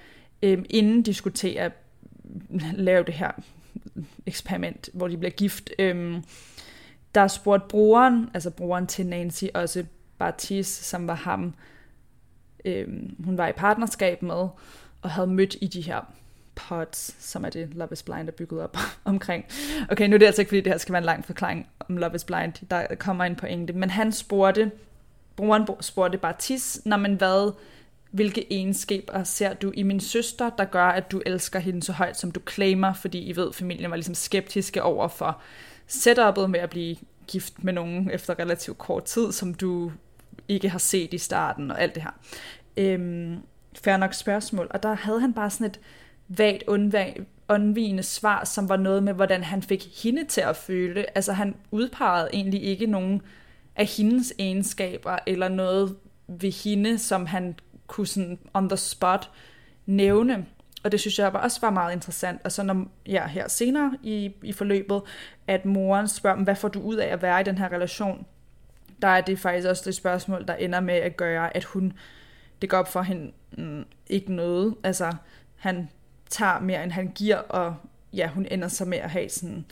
øh, 0.44 0.66
inden 0.70 1.02
de 1.02 1.14
skulle 1.14 1.34
til 1.34 1.50
at 1.50 1.72
lave 2.74 3.04
det 3.04 3.14
her 3.14 3.32
eksperiment, 4.26 4.90
hvor 4.94 5.08
de 5.08 5.18
bliver 5.18 5.32
gift, 5.32 5.70
øh, 5.80 6.22
der 7.16 7.28
spurgte 7.28 7.68
broren, 7.70 8.30
altså 8.34 8.50
broren 8.50 8.88
til 8.88 9.08
Nancy, 9.08 9.44
også 9.54 9.86
Bartis, 10.18 10.68
som 10.68 11.08
var 11.08 11.16
ham, 11.16 11.54
øh, 12.66 12.88
hun 13.26 13.38
var 13.38 13.48
i 13.48 13.52
partnerskab 13.52 14.22
med, 14.22 14.48
og 15.02 15.10
havde 15.10 15.28
mødt 15.28 15.56
i 15.62 15.68
de 15.68 15.82
her 15.82 16.14
pods, 16.56 17.16
som 17.20 17.46
er 17.46 17.50
det 17.50 17.74
Love 17.74 17.90
is 17.92 18.04
Blind 18.04 18.28
er 18.28 18.32
bygget 18.32 18.62
op 18.62 18.78
omkring. 19.06 19.46
Okay, 19.90 20.08
nu 20.08 20.14
er 20.14 20.18
det 20.18 20.26
altså 20.26 20.42
ikke, 20.42 20.50
fordi 20.50 20.62
det 20.62 20.72
her 20.72 20.78
skal 20.78 20.94
være 20.94 21.02
en 21.02 21.06
lang 21.06 21.26
forklaring 21.26 21.68
om 21.90 21.98
Love 21.98 22.16
is 22.16 22.24
Blind. 22.24 22.54
Der 22.70 22.96
kommer 22.96 23.24
en 23.24 23.36
pointe. 23.36 23.74
Men 23.74 23.90
han 23.90 24.12
spurgte 24.12 24.72
brugeren 25.36 25.68
spurgte 25.80 26.18
bare 26.18 26.34
tis, 26.40 26.82
når 26.86 26.98
man 26.98 27.14
hvad, 27.14 27.52
hvilke 28.12 28.54
egenskaber 28.54 29.24
ser 29.24 29.54
du 29.54 29.72
i 29.74 29.84
min 29.84 30.00
søster, 30.00 30.50
der 30.50 30.66
gør, 30.66 30.86
at 30.86 31.12
du 31.12 31.22
elsker 31.26 31.60
hende 31.60 31.84
så 31.84 31.94
højt, 31.94 32.18
som 32.18 32.32
du 32.32 32.40
claimer, 32.50 32.94
fordi 32.94 33.20
I 33.20 33.36
ved, 33.36 33.54
familien 33.54 33.90
var 33.90 33.98
ligesom 33.98 34.16
skeptiske 34.16 34.84
over 34.84 35.08
for 35.08 35.42
setupet 35.88 36.50
med 36.50 36.60
at 36.60 36.70
blive 36.70 36.96
gift 37.28 37.64
med 37.64 37.74
nogen 37.74 38.12
efter 38.12 38.40
relativt 38.40 38.78
kort 38.78 39.04
tid, 39.04 39.32
som 39.32 39.54
du 39.54 39.92
ikke 40.52 40.70
har 40.70 40.80
set 40.80 41.14
i 41.14 41.18
starten 41.18 41.72
og 41.72 41.82
alt 41.82 41.96
det 41.96 42.04
her. 42.04 42.12
Øhm, 42.78 43.38
færre 43.84 43.98
nok 43.98 44.14
spørgsmål. 44.14 44.68
Og 44.70 44.84
der 44.84 44.94
havde 44.94 45.22
han 45.22 45.34
bare 45.34 45.50
sådan 45.50 45.68
et 45.68 45.80
vagt 46.28 46.64
undvigende 47.50 48.04
svar, 48.04 48.44
som 48.44 48.70
var 48.70 48.78
noget 48.78 49.04
med, 49.04 49.14
hvordan 49.14 49.44
han 49.44 49.62
fik 49.62 50.04
hende 50.04 50.26
til 50.26 50.42
at 50.42 50.56
føle. 50.56 51.18
Altså 51.18 51.34
han 51.34 51.56
udpegede 51.72 52.30
egentlig 52.34 52.64
ikke 52.64 52.86
nogen 52.86 53.22
af 53.76 53.86
hendes 53.86 54.34
egenskaber, 54.40 55.18
eller 55.28 55.48
noget 55.48 55.96
ved 56.28 56.64
hende, 56.64 56.98
som 56.98 57.26
han 57.26 57.56
kunne 57.88 58.08
sådan 58.08 58.40
on 58.54 58.70
the 58.70 58.78
spot 58.78 59.30
nævne. 59.86 60.46
Og 60.84 60.92
det 60.92 61.00
synes 61.00 61.20
jeg 61.20 61.36
også 61.36 61.62
var 61.62 61.70
meget 61.70 61.94
interessant. 61.94 62.42
Og 62.44 62.52
så 62.52 62.64
når, 62.64 62.86
ja, 63.08 63.28
her 63.28 63.48
senere 63.48 63.98
i, 64.04 64.32
i 64.44 64.54
forløbet, 64.54 65.02
at 65.48 65.66
moren 65.66 66.08
spørger 66.08 66.44
hvad 66.44 66.56
får 66.56 66.68
du 66.68 66.80
ud 66.80 66.96
af 66.96 67.08
at 67.08 67.22
være 67.22 67.42
i 67.42 67.44
den 67.44 67.58
her 67.58 67.72
relation? 67.72 68.26
Der 69.02 69.08
er 69.08 69.22
det 69.22 69.40
faktisk 69.40 69.68
også 69.68 69.84
det 69.86 69.96
spørgsmål, 69.96 70.48
der 70.48 70.54
ender 70.54 70.80
med 70.80 70.94
at 70.94 71.18
gøre, 71.18 71.58
at 71.58 71.64
hun, 71.64 71.94
det 72.62 72.70
går 72.70 72.78
op 72.78 72.92
for 72.92 73.02
hende 73.02 73.32
mm, 73.58 73.86
ikke 74.08 74.34
noget. 74.34 74.76
Altså, 74.84 75.14
han 75.56 75.90
tager 76.30 76.60
mere, 76.60 76.84
end 76.84 76.92
han 76.92 77.12
giver, 77.16 77.38
og 77.38 77.76
ja, 78.14 78.28
hun 78.28 78.48
ender 78.52 78.68
så 78.68 78.86
med 78.86 78.98
at 78.98 79.10
have 79.10 79.30
sådan, 79.30 79.66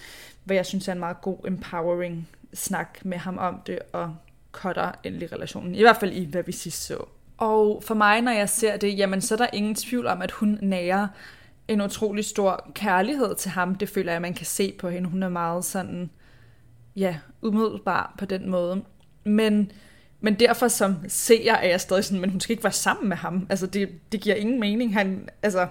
hvad 0.44 0.56
jeg 0.56 0.66
synes 0.66 0.88
er 0.88 0.92
en 0.92 1.00
meget 1.00 1.22
god 1.22 1.38
empowering 1.48 2.30
snak 2.54 3.06
med 3.06 3.18
ham 3.18 3.38
om 3.38 3.62
det, 3.66 3.80
og 3.94 4.16
cutter 4.52 4.92
endelig 5.04 5.32
relationen. 5.32 5.76
I 5.76 5.82
hvert 5.82 5.98
fald 5.98 6.14
i, 6.14 6.26
hvad 6.26 6.44
vi 6.44 6.52
sidst 6.52 6.86
så. 6.86 7.06
Og 7.38 7.84
for 7.86 7.96
mig, 7.96 8.22
når 8.22 8.32
jeg 8.32 8.50
ser 8.50 8.78
det, 8.78 8.98
jamen 8.98 9.22
så 9.22 9.36
er 9.36 9.38
der 9.38 9.48
ingen 9.54 9.76
tvivl 9.76 10.08
om, 10.08 10.22
at 10.22 10.32
hun 10.32 10.60
nærer 10.62 11.08
en 11.68 11.82
utrolig 11.82 12.26
stor 12.26 12.72
kærlighed 12.74 13.36
til 13.36 13.52
ham. 13.52 13.76
Det 13.76 13.90
føler 13.90 14.12
jeg, 14.12 14.22
man 14.22 14.34
kan 14.34 14.46
se 14.46 14.76
på 14.80 14.90
hende. 14.90 15.10
Hun 15.10 15.24
er 15.24 15.30
meget 15.30 15.66
sådan, 15.66 16.10
ja, 16.96 17.18
umiddelbar 17.42 18.16
på 18.18 18.26
den 18.26 18.50
måde. 18.50 18.84
Men, 19.30 19.72
men 20.20 20.34
derfor 20.34 20.68
som 20.68 20.96
seer 21.08 21.54
er 21.54 21.68
jeg 21.68 21.82
stadig 21.82 22.06
sådan, 22.06 22.22
men 22.22 22.30
hun 22.30 22.40
skal 22.40 22.54
ikke 22.54 22.64
være 22.64 22.74
sammen 22.74 23.10
med 23.10 23.18
ham. 23.18 23.48
Altså 23.50 23.68
det, 23.68 23.90
det 24.12 24.22
giver 24.22 24.36
ingen 24.36 24.60
mening. 24.60 24.94
Han, 24.94 25.30
altså, 25.44 25.68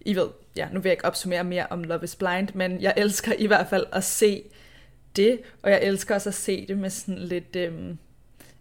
I 0.00 0.16
ved, 0.16 0.28
ja, 0.56 0.68
nu 0.72 0.80
vil 0.80 0.88
jeg 0.88 0.92
ikke 0.92 1.04
opsummere 1.04 1.44
mere 1.44 1.66
om 1.70 1.84
Love 1.84 2.04
is 2.04 2.16
Blind, 2.16 2.48
men 2.54 2.80
jeg 2.80 2.94
elsker 2.96 3.32
i 3.38 3.46
hvert 3.46 3.66
fald 3.70 3.86
at 3.92 4.04
se 4.04 4.42
det, 5.16 5.40
og 5.62 5.70
jeg 5.70 5.82
elsker 5.82 6.14
også 6.14 6.28
at 6.28 6.34
se 6.34 6.66
det 6.66 6.78
med 6.78 6.90
sådan 6.90 7.18
lidt 7.18 7.56
øhm, 7.56 7.98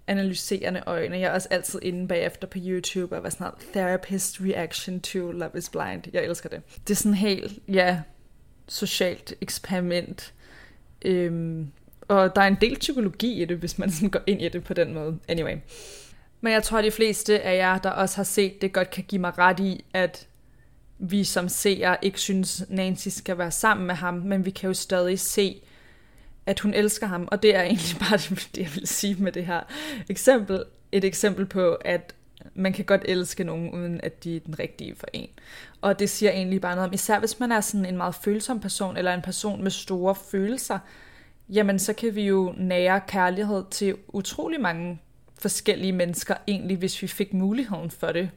analyserende 0.07 0.83
øjne. 0.85 1.19
Jeg 1.19 1.29
er 1.29 1.33
også 1.33 1.47
altid 1.51 1.79
inde 1.81 2.07
bagefter 2.07 2.47
på 2.47 2.57
YouTube 2.61 3.15
og 3.17 3.23
var 3.23 3.29
sådan 3.29 3.43
noget 3.43 3.59
therapist 3.73 4.41
reaction 4.41 4.99
to 4.99 5.31
Love 5.31 5.51
is 5.57 5.69
Blind. 5.69 6.03
Jeg 6.13 6.23
elsker 6.23 6.49
det. 6.49 6.61
Det 6.87 6.93
er 6.93 6.95
sådan 6.95 7.13
helt, 7.13 7.53
ja, 7.67 8.01
socialt 8.67 9.33
eksperiment. 9.41 10.33
Øhm, 11.05 11.71
og 12.09 12.35
der 12.35 12.41
er 12.41 12.47
en 12.47 12.57
del 12.61 12.79
psykologi 12.79 13.41
i 13.41 13.45
det, 13.45 13.57
hvis 13.57 13.77
man 13.77 13.91
sådan 13.91 14.09
går 14.09 14.21
ind 14.27 14.41
i 14.41 14.49
det 14.49 14.63
på 14.63 14.73
den 14.73 14.93
måde. 14.93 15.19
Anyway. 15.27 15.55
Men 16.41 16.53
jeg 16.53 16.63
tror, 16.63 16.77
at 16.77 16.83
de 16.83 16.91
fleste 16.91 17.41
af 17.41 17.57
jer, 17.57 17.77
der 17.77 17.89
også 17.89 18.15
har 18.15 18.23
set 18.23 18.61
det, 18.61 18.73
godt 18.73 18.89
kan 18.89 19.03
give 19.07 19.21
mig 19.21 19.37
ret 19.37 19.59
i, 19.59 19.85
at 19.93 20.27
vi 20.99 21.23
som 21.23 21.49
seere 21.49 21.97
ikke 22.01 22.19
synes, 22.19 22.63
Nancy 22.69 23.07
skal 23.07 23.37
være 23.37 23.51
sammen 23.51 23.87
med 23.87 23.95
ham, 23.95 24.13
men 24.13 24.45
vi 24.45 24.49
kan 24.49 24.67
jo 24.67 24.73
stadig 24.73 25.19
se, 25.19 25.61
at 26.45 26.59
hun 26.59 26.73
elsker 26.73 27.07
ham, 27.07 27.27
og 27.31 27.43
det 27.43 27.55
er 27.55 27.61
egentlig 27.61 27.97
bare 28.09 28.17
det, 28.17 28.57
jeg 28.57 28.69
vil 28.75 28.87
sige 28.87 29.15
med 29.15 29.31
det 29.31 29.45
her 29.45 29.61
eksempel. 30.09 30.63
Et 30.91 31.03
eksempel 31.03 31.45
på, 31.45 31.73
at 31.73 32.15
man 32.55 32.73
kan 32.73 32.85
godt 32.85 33.01
elske 33.05 33.43
nogen, 33.43 33.71
uden 33.71 33.99
at 34.03 34.23
de 34.23 34.35
er 34.35 34.39
den 34.39 34.59
rigtige 34.59 34.95
for 34.95 35.07
en. 35.13 35.29
Og 35.81 35.99
det 35.99 36.09
siger 36.09 36.31
egentlig 36.31 36.61
bare 36.61 36.75
noget 36.75 36.87
om, 36.87 36.93
især 36.93 37.19
hvis 37.19 37.39
man 37.39 37.51
er 37.51 37.61
sådan 37.61 37.85
en 37.85 37.97
meget 37.97 38.15
følsom 38.15 38.59
person, 38.59 38.97
eller 38.97 39.13
en 39.13 39.21
person 39.21 39.63
med 39.63 39.71
store 39.71 40.15
følelser, 40.15 40.79
jamen 41.49 41.79
så 41.79 41.93
kan 41.93 42.15
vi 42.15 42.21
jo 42.21 42.53
nære 42.57 43.01
kærlighed 43.07 43.63
til 43.71 43.95
utrolig 44.07 44.61
mange 44.61 45.01
forskellige 45.41 45.91
mennesker, 45.91 46.35
egentlig 46.47 46.77
hvis 46.77 47.01
vi 47.01 47.07
fik 47.07 47.33
muligheden 47.33 47.91
for 47.91 48.07
det. 48.07 48.29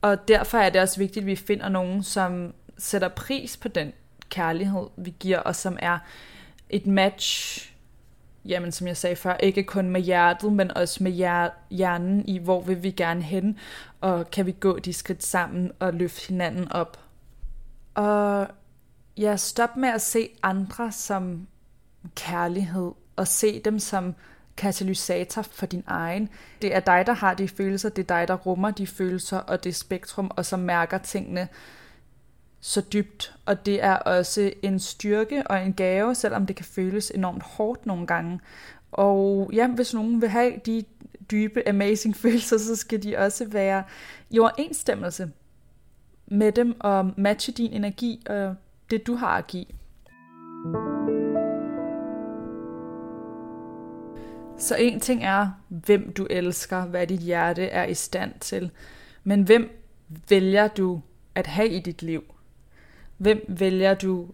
Og 0.00 0.28
derfor 0.28 0.58
er 0.58 0.70
det 0.70 0.80
også 0.80 0.98
vigtigt, 0.98 1.22
at 1.22 1.26
vi 1.26 1.36
finder 1.36 1.68
nogen, 1.68 2.02
som 2.02 2.54
sætter 2.78 3.08
pris 3.08 3.56
på 3.56 3.68
den 3.68 3.92
kærlighed, 4.28 4.86
vi 4.96 5.14
giver, 5.20 5.38
og 5.38 5.56
som 5.56 5.78
er 5.80 5.98
et 6.70 6.86
match, 6.86 7.60
jamen 8.44 8.72
som 8.72 8.86
jeg 8.86 8.96
sagde 8.96 9.16
før, 9.16 9.36
ikke 9.36 9.62
kun 9.62 9.90
med 9.90 10.00
hjertet, 10.00 10.52
men 10.52 10.70
også 10.76 11.02
med 11.02 11.12
hjernen 11.70 12.28
i, 12.28 12.38
hvor 12.38 12.60
vil 12.60 12.82
vi 12.82 12.90
gerne 12.90 13.22
hen, 13.22 13.58
og 14.00 14.30
kan 14.30 14.46
vi 14.46 14.52
gå 14.60 14.78
de 14.78 14.92
skridt 14.92 15.22
sammen 15.22 15.72
og 15.78 15.94
løfte 15.94 16.28
hinanden 16.28 16.72
op. 16.72 16.98
Og 17.94 18.48
ja, 19.16 19.36
stop 19.36 19.76
med 19.76 19.88
at 19.88 20.02
se 20.02 20.28
andre 20.42 20.92
som 20.92 21.46
kærlighed, 22.14 22.92
og 23.16 23.28
se 23.28 23.60
dem 23.60 23.78
som 23.78 24.14
katalysator 24.56 25.42
for 25.42 25.66
din 25.66 25.84
egen. 25.86 26.28
Det 26.62 26.74
er 26.74 26.80
dig, 26.80 27.04
der 27.06 27.12
har 27.12 27.34
de 27.34 27.48
følelser, 27.48 27.88
det 27.88 28.02
er 28.02 28.18
dig, 28.18 28.28
der 28.28 28.34
rummer 28.34 28.70
de 28.70 28.86
følelser 28.86 29.38
og 29.38 29.64
det 29.64 29.74
spektrum, 29.74 30.30
og 30.36 30.46
som 30.46 30.60
mærker 30.60 30.98
tingene 30.98 31.48
så 32.60 32.80
dybt. 32.80 33.34
Og 33.46 33.66
det 33.66 33.84
er 33.84 33.94
også 33.94 34.52
en 34.62 34.80
styrke 34.80 35.46
og 35.46 35.62
en 35.62 35.72
gave, 35.72 36.14
selvom 36.14 36.46
det 36.46 36.56
kan 36.56 36.64
føles 36.64 37.12
enormt 37.14 37.42
hårdt 37.42 37.86
nogle 37.86 38.06
gange. 38.06 38.40
Og 38.92 39.50
ja, 39.52 39.68
hvis 39.68 39.94
nogen 39.94 40.20
vil 40.20 40.28
have 40.28 40.52
de 40.66 40.84
dybe, 41.30 41.68
amazing 41.68 42.16
følelser, 42.22 42.58
så 42.58 42.76
skal 42.76 43.02
de 43.02 43.16
også 43.16 43.44
være 43.48 43.84
i 44.30 44.38
overensstemmelse 44.38 45.30
med 46.26 46.52
dem 46.52 46.80
og 46.80 47.10
matche 47.16 47.52
din 47.52 47.72
energi 47.72 48.22
og 48.26 48.54
det, 48.90 49.06
du 49.06 49.14
har 49.14 49.38
at 49.38 49.46
give. 49.46 49.66
Så 54.58 54.76
en 54.76 55.00
ting 55.00 55.24
er, 55.24 55.50
hvem 55.68 56.12
du 56.12 56.26
elsker, 56.30 56.84
hvad 56.84 57.06
dit 57.06 57.20
hjerte 57.20 57.66
er 57.66 57.84
i 57.84 57.94
stand 57.94 58.32
til. 58.40 58.70
Men 59.24 59.42
hvem 59.42 59.84
vælger 60.28 60.68
du 60.68 61.00
at 61.34 61.46
have 61.46 61.68
i 61.68 61.80
dit 61.80 62.02
liv? 62.02 62.24
Hvem 63.16 63.44
vælger 63.48 63.94
du 63.94 64.28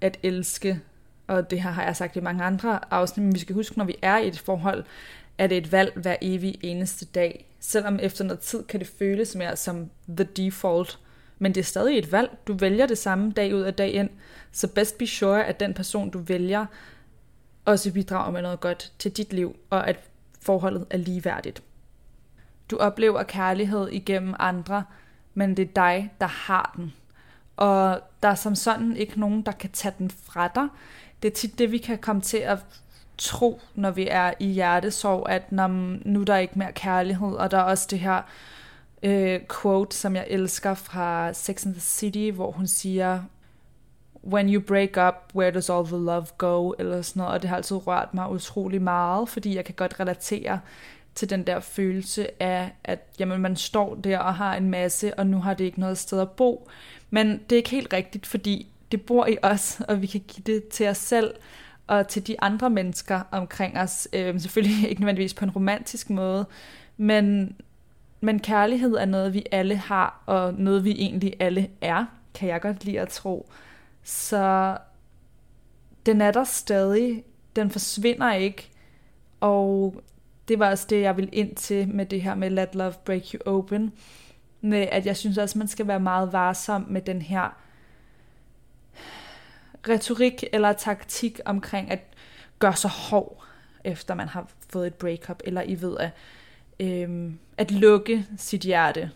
at 0.00 0.18
elske? 0.22 0.80
Og 1.26 1.50
det 1.50 1.62
her 1.62 1.70
har 1.70 1.84
jeg 1.84 1.96
sagt 1.96 2.16
i 2.16 2.20
mange 2.20 2.44
andre 2.44 2.92
afsnit, 2.92 3.24
men 3.24 3.34
vi 3.34 3.38
skal 3.38 3.54
huske, 3.54 3.78
når 3.78 3.84
vi 3.84 3.96
er 4.02 4.18
i 4.18 4.28
et 4.28 4.38
forhold, 4.38 4.84
er 5.38 5.46
det 5.46 5.58
et 5.58 5.72
valg 5.72 5.92
hver 5.96 6.16
evig 6.20 6.58
eneste 6.62 7.04
dag. 7.04 7.46
Selvom 7.60 7.98
efter 8.02 8.24
noget 8.24 8.40
tid 8.40 8.64
kan 8.64 8.80
det 8.80 8.88
føles 8.98 9.34
mere 9.34 9.56
som 9.56 9.90
the 10.08 10.24
default, 10.24 10.98
men 11.38 11.54
det 11.54 11.60
er 11.60 11.64
stadig 11.64 11.98
et 11.98 12.12
valg. 12.12 12.38
Du 12.46 12.54
vælger 12.54 12.86
det 12.86 12.98
samme 12.98 13.32
dag 13.32 13.54
ud 13.54 13.60
af 13.60 13.74
dag 13.74 13.92
ind, 13.92 14.10
så 14.52 14.68
best 14.68 14.98
be 14.98 15.06
sure, 15.06 15.46
at 15.46 15.60
den 15.60 15.74
person, 15.74 16.10
du 16.10 16.18
vælger, 16.18 16.66
også 17.66 17.92
bidrager 17.92 18.30
med 18.30 18.42
noget 18.42 18.60
godt 18.60 18.92
til 18.98 19.10
dit 19.10 19.32
liv, 19.32 19.56
og 19.70 19.88
at 19.88 19.96
forholdet 20.40 20.86
er 20.90 20.96
ligeværdigt. 20.96 21.62
Du 22.70 22.76
oplever 22.76 23.22
kærlighed 23.22 23.88
igennem 23.88 24.34
andre, 24.38 24.84
men 25.34 25.56
det 25.56 25.62
er 25.62 25.72
dig, 25.74 26.12
der 26.20 26.26
har 26.26 26.72
den. 26.76 26.94
Og 27.56 28.00
der 28.22 28.28
er 28.28 28.34
som 28.34 28.54
sådan 28.54 28.96
ikke 28.96 29.20
nogen, 29.20 29.42
der 29.42 29.52
kan 29.52 29.70
tage 29.70 29.94
den 29.98 30.10
fra 30.10 30.48
dig. 30.54 30.68
Det 31.22 31.30
er 31.30 31.34
tit 31.34 31.58
det, 31.58 31.72
vi 31.72 31.78
kan 31.78 31.98
komme 31.98 32.22
til 32.22 32.36
at 32.36 32.58
tro, 33.18 33.60
når 33.74 33.90
vi 33.90 34.08
er 34.10 34.32
i 34.40 34.46
hjertesorg, 34.46 35.28
at 35.28 35.52
når, 35.52 35.68
nu 36.08 36.20
er 36.20 36.24
der 36.24 36.36
ikke 36.36 36.58
mere 36.58 36.72
kærlighed, 36.72 37.32
og 37.32 37.50
der 37.50 37.58
er 37.58 37.62
også 37.62 37.86
det 37.90 37.98
her 37.98 38.22
øh, 39.02 39.40
quote, 39.60 39.96
som 39.96 40.16
jeg 40.16 40.26
elsker 40.28 40.74
fra 40.74 41.32
Sex 41.32 41.66
and 41.66 41.74
the 41.74 41.80
City, 41.80 42.30
hvor 42.34 42.50
hun 42.50 42.66
siger, 42.66 43.22
when 44.32 44.54
you 44.54 44.60
break 44.60 44.96
up, 44.96 45.32
where 45.34 45.50
does 45.50 45.70
all 45.70 45.84
the 45.84 45.96
love 45.96 46.26
go, 46.38 46.72
eller 46.78 47.02
sådan 47.02 47.20
noget, 47.20 47.34
og 47.34 47.42
det 47.42 47.48
har 47.50 47.56
altid 47.56 47.86
rørt 47.86 48.14
mig 48.14 48.30
utrolig 48.30 48.82
meget, 48.82 49.28
fordi 49.28 49.56
jeg 49.56 49.64
kan 49.64 49.74
godt 49.74 50.00
relatere 50.00 50.60
til 51.14 51.30
den 51.30 51.46
der 51.46 51.60
følelse 51.60 52.42
af, 52.42 52.72
at 52.84 53.06
jamen, 53.18 53.40
man 53.40 53.56
står 53.56 53.94
der 53.94 54.18
og 54.18 54.34
har 54.34 54.56
en 54.56 54.70
masse, 54.70 55.14
og 55.14 55.26
nu 55.26 55.40
har 55.40 55.54
det 55.54 55.64
ikke 55.64 55.80
noget 55.80 55.98
sted 55.98 56.20
at 56.20 56.30
bo. 56.30 56.68
Men 57.10 57.28
det 57.28 57.52
er 57.52 57.56
ikke 57.56 57.70
helt 57.70 57.92
rigtigt, 57.92 58.26
fordi 58.26 58.66
det 58.92 59.02
bor 59.02 59.26
i 59.26 59.36
os, 59.42 59.80
og 59.88 60.02
vi 60.02 60.06
kan 60.06 60.20
give 60.28 60.42
det 60.46 60.68
til 60.68 60.88
os 60.88 60.98
selv 60.98 61.34
og 61.86 62.08
til 62.08 62.26
de 62.26 62.40
andre 62.40 62.70
mennesker 62.70 63.20
omkring 63.30 63.78
os. 63.78 64.08
Øh, 64.12 64.40
selvfølgelig 64.40 64.90
ikke 64.90 65.00
nødvendigvis 65.00 65.34
på 65.34 65.44
en 65.44 65.50
romantisk 65.50 66.10
måde, 66.10 66.46
men, 66.96 67.56
men 68.20 68.38
kærlighed 68.38 68.94
er 68.94 69.04
noget, 69.04 69.34
vi 69.34 69.44
alle 69.52 69.76
har, 69.76 70.22
og 70.26 70.54
noget, 70.54 70.84
vi 70.84 70.92
egentlig 70.92 71.34
alle 71.40 71.68
er, 71.80 72.04
kan 72.34 72.48
jeg 72.48 72.60
godt 72.60 72.84
lide 72.84 73.00
at 73.00 73.08
tro. 73.08 73.50
Så 74.06 74.76
den 76.06 76.20
er 76.20 76.30
der 76.30 76.44
stadig. 76.44 77.24
Den 77.56 77.70
forsvinder 77.70 78.32
ikke. 78.32 78.70
Og 79.40 80.02
det 80.48 80.58
var 80.58 80.70
også 80.70 80.86
det, 80.90 81.00
jeg 81.00 81.16
ville 81.16 81.30
ind 81.30 81.56
til 81.56 81.88
med 81.88 82.06
det 82.06 82.22
her 82.22 82.34
med 82.34 82.50
Let 82.50 82.74
Love 82.74 82.94
Break 83.04 83.22
You 83.34 83.40
Open. 83.54 83.92
Med 84.60 84.88
at 84.92 85.06
jeg 85.06 85.16
synes 85.16 85.38
også, 85.38 85.58
man 85.58 85.68
skal 85.68 85.86
være 85.86 86.00
meget 86.00 86.32
varsom 86.32 86.86
med 86.88 87.02
den 87.02 87.22
her 87.22 87.56
retorik 89.88 90.44
eller 90.52 90.72
taktik 90.72 91.40
omkring 91.44 91.90
at 91.90 92.00
gøre 92.58 92.76
sig 92.76 92.90
hård, 92.90 93.44
efter 93.84 94.14
man 94.14 94.28
har 94.28 94.48
fået 94.70 94.86
et 94.86 94.94
breakup, 94.94 95.42
eller 95.44 95.62
I 95.62 95.80
ved 95.80 95.96
at, 95.98 96.10
øhm, 96.80 97.38
at 97.56 97.70
lukke 97.70 98.26
sit 98.36 98.60
hjerte. 98.60 99.10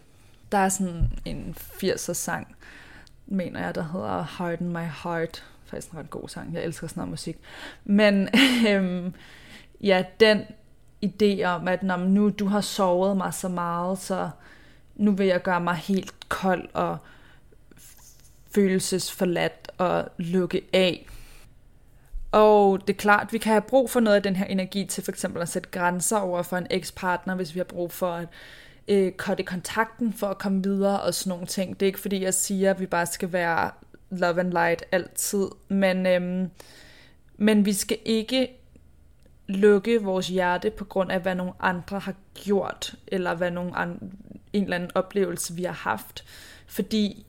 Der 0.52 0.58
er 0.58 0.68
sådan 0.68 1.12
en 1.24 1.54
80'er 1.58 2.12
sang, 2.12 2.56
mener 3.30 3.64
jeg, 3.64 3.74
der 3.74 3.82
hedder 3.92 4.22
Harden 4.22 4.68
My 4.68 4.86
Heart. 5.02 5.44
Faktisk 5.64 5.92
en 5.92 5.98
ret 5.98 6.10
god 6.10 6.28
sang. 6.28 6.54
Jeg 6.54 6.64
elsker 6.64 6.86
sådan 6.86 7.00
noget 7.00 7.10
musik. 7.10 7.36
Men 7.84 8.28
øhm, 8.68 9.14
ja, 9.80 10.04
den 10.20 10.42
idé 11.04 11.44
om, 11.44 11.68
at 11.68 11.82
når 11.82 11.96
nu 11.96 12.28
du 12.28 12.46
har 12.46 12.60
sovet 12.60 13.16
mig 13.16 13.34
så 13.34 13.48
meget, 13.48 13.98
så 13.98 14.30
nu 14.96 15.12
vil 15.12 15.26
jeg 15.26 15.42
gøre 15.42 15.60
mig 15.60 15.74
helt 15.74 16.28
kold 16.28 16.68
og 16.74 16.98
følelsesforladt 18.54 19.70
og 19.78 20.08
lukke 20.18 20.62
af. 20.72 21.06
Og 22.32 22.80
det 22.80 22.94
er 22.94 22.98
klart, 22.98 23.32
vi 23.32 23.38
kan 23.38 23.52
have 23.52 23.62
brug 23.62 23.90
for 23.90 24.00
noget 24.00 24.16
af 24.16 24.22
den 24.22 24.36
her 24.36 24.46
energi 24.46 24.84
til 24.84 25.04
for 25.04 25.12
eksempel 25.12 25.42
at 25.42 25.48
sætte 25.48 25.68
grænser 25.70 26.18
over 26.18 26.42
for 26.42 26.56
en 26.56 26.66
ekspartner, 26.70 27.34
hvis 27.34 27.54
vi 27.54 27.58
har 27.60 27.64
brug 27.64 27.92
for 27.92 28.12
at 28.12 28.28
øh, 28.88 29.12
cutte 29.12 29.42
kontakten 29.42 30.12
for 30.12 30.26
at 30.26 30.38
komme 30.38 30.62
videre 30.62 31.00
og 31.00 31.14
sådan 31.14 31.30
nogle 31.30 31.46
ting. 31.46 31.80
Det 31.80 31.86
er 31.86 31.88
ikke 31.88 32.00
fordi, 32.00 32.22
jeg 32.22 32.34
siger, 32.34 32.70
at 32.70 32.80
vi 32.80 32.86
bare 32.86 33.06
skal 33.06 33.32
være 33.32 33.70
love 34.10 34.40
and 34.40 34.50
light 34.50 34.84
altid, 34.92 35.48
men, 35.68 36.06
øhm, 36.06 36.50
men 37.36 37.64
vi 37.64 37.72
skal 37.72 37.98
ikke 38.04 38.48
lukke 39.48 40.02
vores 40.02 40.28
hjerte 40.28 40.70
på 40.70 40.84
grund 40.84 41.12
af, 41.12 41.20
hvad 41.20 41.34
nogle 41.34 41.52
andre 41.60 41.98
har 41.98 42.14
gjort, 42.34 42.94
eller 43.06 43.34
hvad 43.34 43.50
nogle 43.50 43.76
andre, 43.76 44.06
en 44.52 44.62
eller 44.62 44.76
anden 44.76 44.90
oplevelse, 44.94 45.54
vi 45.54 45.64
har 45.64 45.72
haft. 45.72 46.24
Fordi, 46.66 47.26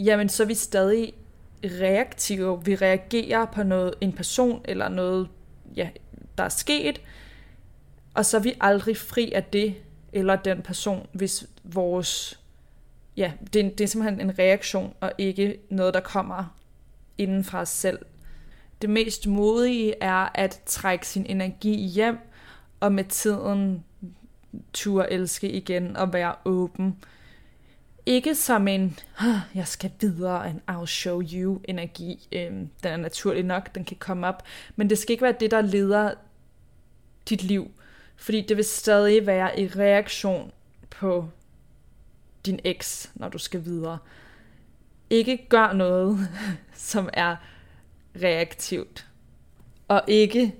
jamen, 0.00 0.28
så 0.28 0.42
er 0.42 0.46
vi 0.46 0.54
stadig 0.54 1.14
reaktive. 1.64 2.64
Vi 2.64 2.74
reagerer 2.74 3.44
på 3.44 3.62
noget, 3.62 3.94
en 4.00 4.12
person 4.12 4.60
eller 4.64 4.88
noget, 4.88 5.28
ja, 5.76 5.88
der 6.38 6.44
er 6.44 6.48
sket, 6.48 7.00
Og 8.14 8.24
så 8.24 8.36
er 8.36 8.40
vi 8.40 8.54
aldrig 8.60 8.96
fri 8.96 9.32
af 9.32 9.44
det, 9.44 9.74
eller 10.16 10.36
den 10.36 10.62
person, 10.62 11.06
hvis 11.12 11.46
vores... 11.64 12.40
Ja, 13.16 13.32
det, 13.52 13.78
det 13.78 13.80
er 13.80 13.88
simpelthen 13.88 14.20
en 14.20 14.38
reaktion, 14.38 14.94
og 15.00 15.12
ikke 15.18 15.58
noget, 15.68 15.94
der 15.94 16.00
kommer 16.00 16.56
inden 17.18 17.44
fra 17.44 17.60
os 17.60 17.68
selv. 17.68 17.98
Det 18.82 18.90
mest 18.90 19.26
modige 19.26 19.94
er 20.00 20.28
at 20.34 20.62
trække 20.66 21.08
sin 21.08 21.26
energi 21.26 21.86
hjem, 21.86 22.18
og 22.80 22.92
med 22.92 23.04
tiden 23.04 23.84
turde 24.72 25.10
elske 25.10 25.50
igen 25.50 25.96
og 25.96 26.12
være 26.12 26.34
åben. 26.44 26.96
Ikke 28.06 28.34
som 28.34 28.68
en, 28.68 28.98
jeg 29.54 29.68
skal 29.68 29.90
videre, 30.00 30.50
en 30.50 30.60
I'll 30.70 30.86
show 30.86 31.22
you 31.22 31.60
energi. 31.64 32.28
Øhm, 32.32 32.68
den 32.82 32.92
er 32.92 32.96
naturlig 32.96 33.42
nok, 33.44 33.74
den 33.74 33.84
kan 33.84 33.96
komme 34.00 34.26
op. 34.26 34.42
Men 34.76 34.90
det 34.90 34.98
skal 34.98 35.12
ikke 35.12 35.22
være 35.22 35.34
det, 35.40 35.50
der 35.50 35.60
leder 35.60 36.14
dit 37.28 37.42
liv. 37.42 37.70
Fordi 38.16 38.40
det 38.40 38.56
vil 38.56 38.64
stadig 38.64 39.26
være 39.26 39.60
i 39.60 39.66
reaktion 39.66 40.52
på 40.90 41.28
din 42.46 42.60
eks, 42.64 43.10
når 43.14 43.28
du 43.28 43.38
skal 43.38 43.64
videre. 43.64 43.98
Ikke 45.10 45.46
gør 45.48 45.72
noget, 45.72 46.18
som 46.74 47.08
er 47.12 47.36
reaktivt. 48.22 49.06
Og 49.88 50.02
ikke 50.06 50.54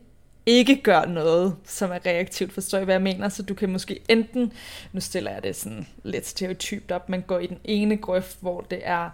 ikke 0.47 0.83
gør 0.83 1.05
noget, 1.05 1.57
som 1.65 1.91
er 1.91 2.07
reaktivt, 2.07 2.53
forstår 2.53 2.79
I, 2.79 2.85
hvad 2.85 2.95
jeg 2.95 3.03
mener? 3.03 3.29
Så 3.29 3.43
du 3.43 3.55
kan 3.55 3.73
måske 3.73 4.01
enten, 4.09 4.53
nu 4.93 5.01
stiller 5.01 5.31
jeg 5.31 5.43
det 5.43 5.57
sådan 5.57 5.87
lidt 6.03 6.27
stereotypt 6.27 6.93
op, 6.93 7.09
man 7.09 7.21
går 7.21 7.39
i 7.39 7.47
den 7.47 7.61
ene 7.65 7.97
grøft, 7.97 8.39
hvor 8.41 8.61
det 8.61 8.81
er 8.83 9.11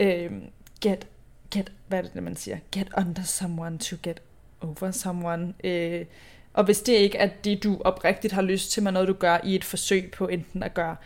øh, 0.00 0.32
get, 0.80 1.06
get, 1.50 1.72
hvad 1.88 1.98
er 1.98 2.08
det, 2.08 2.22
man 2.22 2.36
siger? 2.36 2.58
Get 2.72 2.88
under 2.96 3.22
someone 3.22 3.78
to 3.78 3.96
get 4.02 4.22
over 4.60 4.90
someone. 4.90 5.54
Øh, 5.64 6.04
og 6.52 6.64
hvis 6.64 6.80
det 6.80 6.92
ikke 6.92 7.18
er 7.18 7.28
det, 7.44 7.62
du 7.62 7.82
oprigtigt 7.84 8.32
har 8.32 8.42
lyst 8.42 8.70
til, 8.70 8.82
men 8.82 8.94
noget 8.94 9.08
du 9.08 9.12
gør 9.12 9.38
i 9.44 9.54
et 9.54 9.64
forsøg 9.64 10.10
på 10.10 10.28
enten 10.28 10.62
at 10.62 10.74
gøre 10.74 10.96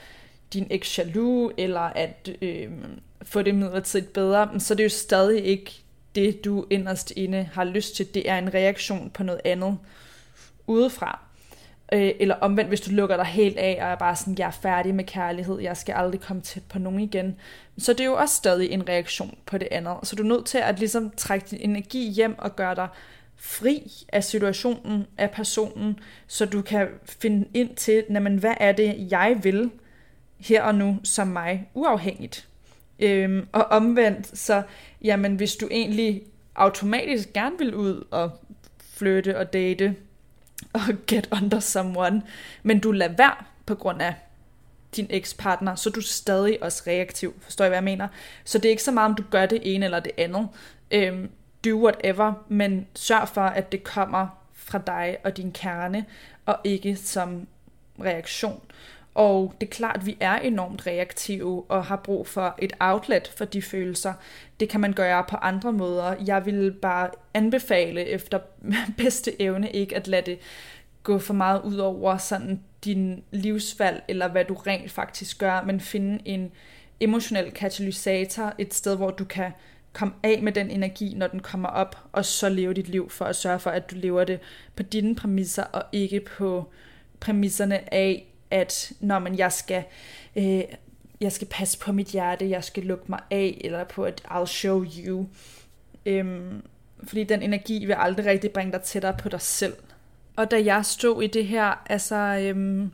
din 0.53 0.67
eks 0.71 0.99
jaloux, 0.99 1.55
eller 1.59 1.81
at 1.81 2.31
øh, 2.43 2.69
få 3.23 3.43
det 3.43 3.55
midlertidigt 3.55 4.13
bedre, 4.13 4.61
så 4.61 4.75
det 4.75 4.81
er 4.81 4.85
jo 4.85 4.91
stadig 4.91 5.45
ikke 5.45 5.83
det, 6.15 6.45
du 6.45 6.67
inderst 6.71 7.13
inde 7.17 7.49
har 7.53 7.65
lyst 7.65 7.97
til, 7.97 8.15
det 8.15 8.31
er 8.31 8.39
en 8.39 8.55
reaktion 8.55 9.11
på 9.11 9.23
noget 9.23 9.41
andet 9.45 9.79
udefra. 10.67 11.21
Øh, 11.93 12.11
eller 12.21 12.35
omvendt, 12.35 12.69
hvis 12.69 12.81
du 12.81 12.91
lukker 12.91 13.17
dig 13.17 13.25
helt 13.25 13.59
af 13.59 13.79
og 13.81 13.89
er 13.89 13.95
bare 13.95 14.17
sådan, 14.17 14.39
jeg 14.39 14.47
er 14.47 14.51
færdig 14.51 14.95
med 14.95 15.05
kærlighed, 15.05 15.61
jeg 15.61 15.77
skal 15.77 15.93
aldrig 15.93 16.21
komme 16.21 16.43
tæt 16.43 16.63
på 16.69 16.79
nogen 16.79 17.01
igen. 17.01 17.37
Så 17.79 17.93
det 17.93 18.01
er 18.01 18.05
jo 18.05 18.15
også 18.15 18.35
stadig 18.35 18.71
en 18.71 18.89
reaktion 18.89 19.39
på 19.47 19.59
det 19.59 19.69
andet. 19.71 19.97
Så 20.03 20.17
du 20.17 20.23
er 20.23 20.27
nødt 20.27 20.47
til 20.47 20.59
at 20.59 20.79
ligesom 20.79 21.13
trække 21.17 21.47
din 21.51 21.71
energi 21.71 22.11
hjem 22.11 22.39
og 22.39 22.57
gøre 22.57 22.75
dig 22.75 22.89
fri 23.37 23.93
af 24.09 24.25
situationen, 24.25 25.07
af 25.19 25.31
personen, 25.31 25.99
så 26.27 26.47
du 26.47 26.63
kan 26.63 26.89
finde 27.21 27.49
ind 27.55 27.77
til, 27.77 28.05
jamen, 28.11 28.37
hvad 28.37 28.55
er 28.61 28.73
det, 28.73 29.09
jeg 29.11 29.39
vil 29.43 29.71
her 30.39 30.63
og 30.63 30.75
nu 30.75 30.99
som 31.05 31.29
mig, 31.29 31.69
uafhængigt. 31.75 32.49
Øhm, 32.99 33.49
og 33.53 33.65
omvendt, 33.65 34.39
så 34.39 34.63
jamen 35.03 35.37
hvis 35.37 35.57
du 35.57 35.69
egentlig 35.71 36.23
automatisk 36.55 37.33
gerne 37.33 37.59
vil 37.59 37.75
ud 37.75 38.07
og 38.11 38.31
flytte 38.81 39.39
og 39.39 39.53
date 39.53 39.97
og 40.73 40.81
get 41.07 41.29
under 41.33 41.61
someone, 41.61 42.23
men 42.63 42.79
du 42.79 42.93
lader 42.93 43.15
være 43.17 43.45
på 43.67 43.75
grund 43.75 44.03
af 44.03 44.15
din 44.97 45.07
ekspartner, 45.11 45.75
så 45.75 45.89
er 45.89 45.93
du 45.93 46.01
stadig 46.01 46.63
også 46.63 46.83
reaktiv. 46.87 47.35
Forstår 47.41 47.65
I, 47.65 47.69
hvad 47.69 47.77
jeg 47.77 47.85
mener? 47.85 48.09
Så 48.45 48.59
det 48.59 48.65
er 48.65 48.71
ikke 48.71 48.83
så 48.83 48.93
meget, 48.93 49.11
om 49.11 49.15
du 49.15 49.23
gør 49.31 49.47
det 49.47 49.61
ene 49.63 49.85
eller 49.85 50.01
det 50.01 50.13
andet. 50.19 50.49
Øhm, 50.91 51.31
do 51.71 51.77
whatever, 51.77 52.33
men 52.49 52.87
sørg 52.95 53.29
for, 53.29 53.41
at 53.41 53.73
det 53.73 53.85
kommer 53.85 54.27
fra 54.53 54.79
dig 54.79 55.17
og 55.25 55.37
din 55.37 55.53
kerne, 55.53 56.05
og 56.47 56.59
ikke 56.65 56.97
som 56.97 57.47
reaktion. 58.01 58.61
Og 59.15 59.55
det 59.61 59.67
er 59.67 59.71
klart, 59.71 59.97
at 59.97 60.07
vi 60.07 60.17
er 60.21 60.39
enormt 60.39 60.87
reaktive 60.87 61.65
og 61.69 61.85
har 61.85 61.97
brug 61.97 62.27
for 62.27 62.55
et 62.59 62.73
outlet 62.81 63.33
for 63.37 63.45
de 63.45 63.63
følelser. 63.63 64.13
Det 64.61 64.69
kan 64.69 64.81
man 64.81 64.93
gøre 64.93 65.25
på 65.29 65.37
andre 65.37 65.73
måder. 65.73 66.15
Jeg 66.27 66.47
vil 66.47 66.73
bare 66.73 67.11
anbefale 67.35 68.05
efter 68.05 68.39
bedste 68.99 69.43
evne 69.43 69.71
ikke 69.71 69.97
at 69.97 70.09
lade 70.09 70.31
det 70.31 70.39
gå 71.03 71.19
for 71.19 71.35
meget 71.35 71.63
ud 71.63 71.77
over 71.77 72.17
sådan 72.17 72.61
din 72.85 73.23
livsvalg, 73.31 74.03
eller 74.09 74.29
hvad 74.29 74.45
du 74.45 74.55
rent 74.55 74.91
faktisk 74.91 75.39
gør, 75.39 75.63
men 75.63 75.81
finde 75.81 76.21
en 76.25 76.53
emotionel 77.01 77.51
katalysator, 77.51 78.53
et 78.59 78.75
sted, 78.75 78.97
hvor 78.97 79.11
du 79.11 79.25
kan 79.25 79.53
kom 79.97 80.15
af 80.23 80.43
med 80.43 80.53
den 80.53 80.71
energi, 80.71 81.15
når 81.15 81.27
den 81.27 81.41
kommer 81.41 81.69
op, 81.69 81.97
og 82.13 82.25
så 82.25 82.49
leve 82.49 82.75
dit 82.75 82.89
liv 82.89 83.11
for 83.11 83.25
at 83.25 83.37
sørge 83.37 83.59
for, 83.59 83.71
at 83.71 83.91
du 83.91 83.97
lever 83.97 84.25
det 84.25 84.41
på 84.77 84.83
dine 84.83 85.15
præmisser, 85.15 85.63
og 85.63 85.83
ikke 85.93 86.21
på 86.21 86.71
præmisserne 87.21 87.95
af, 87.95 88.33
at 88.51 88.93
når 89.01 89.19
man 89.19 89.39
jeg 89.39 89.53
skal 89.53 89.85
øh, 90.37 90.63
jeg 91.21 91.33
skal 91.33 91.49
passe 91.49 91.79
på 91.79 91.93
mit 91.93 92.07
hjerte, 92.07 92.51
jeg 92.51 92.65
skal 92.65 92.83
lukke 92.83 93.05
mig 93.09 93.21
af, 93.31 93.61
eller 93.65 93.85
på 93.85 94.05
at 94.05 94.23
I'll 94.31 94.47
show 94.47 94.85
you. 95.07 95.27
Øhm, 96.07 96.63
fordi 97.03 97.25
den 97.25 97.43
energi 97.43 97.85
vil 97.85 97.97
aldrig 97.99 98.27
rigtig 98.27 98.51
bringe 98.51 98.73
dig 98.73 98.83
tættere 98.83 99.17
på 99.19 99.29
dig 99.29 99.41
selv. 99.41 99.75
Og 100.37 100.51
da 100.51 100.65
jeg 100.65 100.85
stod 100.85 101.23
i 101.23 101.27
det 101.27 101.47
her, 101.47 101.83
altså, 101.87 102.17
øhm, 102.17 102.93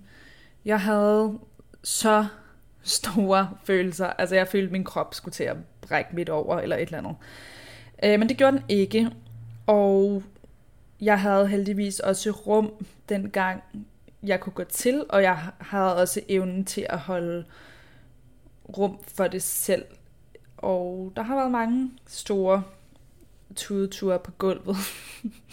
jeg 0.65 0.81
havde 0.81 1.38
så 1.83 2.27
store 2.83 3.51
følelser. 3.66 4.07
Altså, 4.07 4.35
jeg 4.35 4.49
følte, 4.49 4.66
at 4.66 4.73
min 4.73 4.85
krop 4.85 5.14
skulle 5.14 5.33
til 5.33 5.45
at 5.45 5.57
brække 5.81 6.11
midt 6.16 6.29
over, 6.29 6.61
eller 6.61 6.77
et 6.77 6.83
eller 6.83 6.99
andet. 6.99 7.16
Øh, 8.05 8.18
men 8.18 8.29
det 8.29 8.37
gjorde 8.37 8.57
den 8.57 8.64
ikke. 8.68 9.11
Og 9.66 10.23
jeg 11.01 11.21
havde 11.21 11.49
heldigvis 11.49 12.01
også 12.01 12.31
rum 12.31 12.87
dengang 13.09 13.62
jeg 14.23 14.40
kunne 14.40 14.53
gå 14.53 14.64
til, 14.64 15.05
og 15.09 15.23
jeg 15.23 15.38
havde 15.61 15.97
også 15.97 16.21
evnen 16.29 16.64
til 16.64 16.87
at 16.88 16.99
holde 16.99 17.45
rum 18.79 18.99
for 19.14 19.29
det 19.29 19.42
selv. 19.42 19.85
Og 20.57 21.12
der 21.16 21.23
har 21.23 21.37
været 21.37 21.51
mange 21.51 21.90
store 22.07 22.62
tudeture 23.57 24.18
på 24.18 24.31
gulvet 24.31 24.77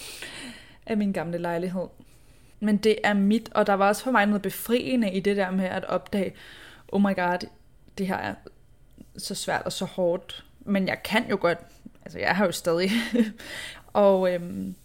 af 0.86 0.98
min 0.98 1.12
gamle 1.12 1.38
lejlighed. 1.38 1.88
Men 2.60 2.78
det 2.78 2.96
er 3.04 3.14
mit, 3.14 3.50
og 3.54 3.68
der 3.68 3.74
var 3.74 3.88
også 3.88 4.04
for 4.04 4.12
mig 4.12 4.26
noget 4.26 4.42
befriende 4.42 5.12
i 5.12 5.20
det 5.20 5.38
der 5.38 5.52
med 5.52 5.66
at 5.66 5.86
opdage, 5.86 6.34
oh 6.92 7.02
my 7.02 7.16
god, 7.16 7.48
det 7.98 8.08
her 8.08 8.18
er 8.18 8.36
så 9.18 9.36
svært 9.36 9.62
og 9.66 9.72
så 9.72 9.86
hårdt, 9.86 10.46
men 10.60 10.88
jeg 10.88 11.04
kan 11.04 11.30
jo 11.30 11.38
godt, 11.42 11.58
altså 12.02 12.20
jeg 12.20 12.36
har 12.36 12.46
jo 12.46 12.52
stadig, 12.52 12.90
og, 13.94 14.34
øhm, 14.34 14.76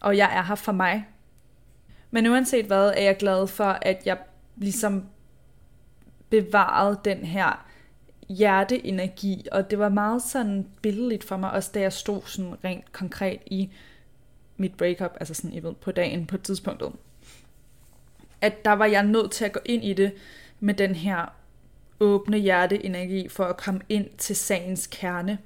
og 0.00 0.16
jeg 0.16 0.36
er 0.36 0.42
her 0.42 0.54
for 0.54 0.72
mig, 0.72 1.06
men 2.10 2.26
uanset 2.26 2.66
hvad, 2.66 2.88
er 2.88 3.02
jeg 3.02 3.16
glad 3.16 3.46
for, 3.46 3.64
at 3.64 4.02
jeg 4.04 4.18
ligesom 4.56 5.06
bevarede 6.30 7.00
den 7.04 7.18
her 7.18 7.66
hjerteenergi, 8.28 9.46
og 9.52 9.70
det 9.70 9.78
var 9.78 9.88
meget 9.88 10.22
sådan 10.22 10.66
billedligt 10.82 11.24
for 11.24 11.36
mig, 11.36 11.50
også 11.50 11.70
da 11.74 11.80
jeg 11.80 11.92
stod 11.92 12.22
sådan 12.26 12.64
rent 12.64 12.92
konkret 12.92 13.40
i 13.46 13.70
mit 14.56 14.76
breakup, 14.76 15.16
altså 15.20 15.34
sådan, 15.34 15.52
I 15.52 15.62
ved, 15.62 15.74
på 15.74 15.92
dagen, 15.92 16.26
på 16.26 16.38
tidspunktet. 16.38 16.92
At 18.40 18.64
der 18.64 18.72
var 18.72 18.86
jeg 18.86 19.02
nødt 19.02 19.30
til 19.30 19.44
at 19.44 19.52
gå 19.52 19.60
ind 19.64 19.84
i 19.84 19.92
det 19.92 20.12
med 20.64 20.74
den 20.74 20.94
her 20.94 21.34
åbne 22.00 22.38
hjerteenergi 22.38 23.28
for 23.28 23.44
at 23.44 23.56
komme 23.56 23.80
ind 23.88 24.06
til 24.18 24.36
sagens 24.36 24.86
kerne. 24.86 25.38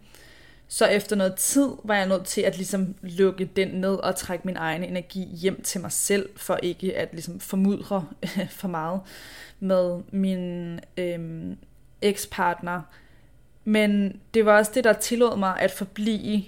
Så 0.69 0.87
efter 0.87 1.17
noget 1.17 1.35
tid 1.35 1.69
var 1.85 1.95
jeg 1.95 2.09
nødt 2.09 2.25
til 2.25 2.41
at 2.41 2.57
ligesom 2.57 2.95
lukke 3.03 3.45
den 3.57 3.69
ned 3.69 3.95
og 3.95 4.17
trække 4.17 4.47
min 4.47 4.57
egen 4.57 4.85
energi 4.85 5.25
hjem 5.25 5.63
til 5.63 5.81
mig 5.81 5.93
selv, 5.93 6.29
for 6.37 6.57
ikke 6.63 6.97
at 6.97 7.09
ligesom 7.13 7.41
formudre 7.41 8.07
for 8.61 8.69
meget 8.69 9.01
med 9.61 10.01
min 10.11 10.81
øhm, 10.97 11.57
ekspartner. 12.03 12.83
Men 13.65 14.21
det 14.35 14.45
var 14.45 14.59
også 14.59 14.71
det, 14.75 14.85
der 14.85 14.93
tillod 14.93 15.39
mig 15.39 15.61
at 15.61 15.71
forblive 15.71 16.45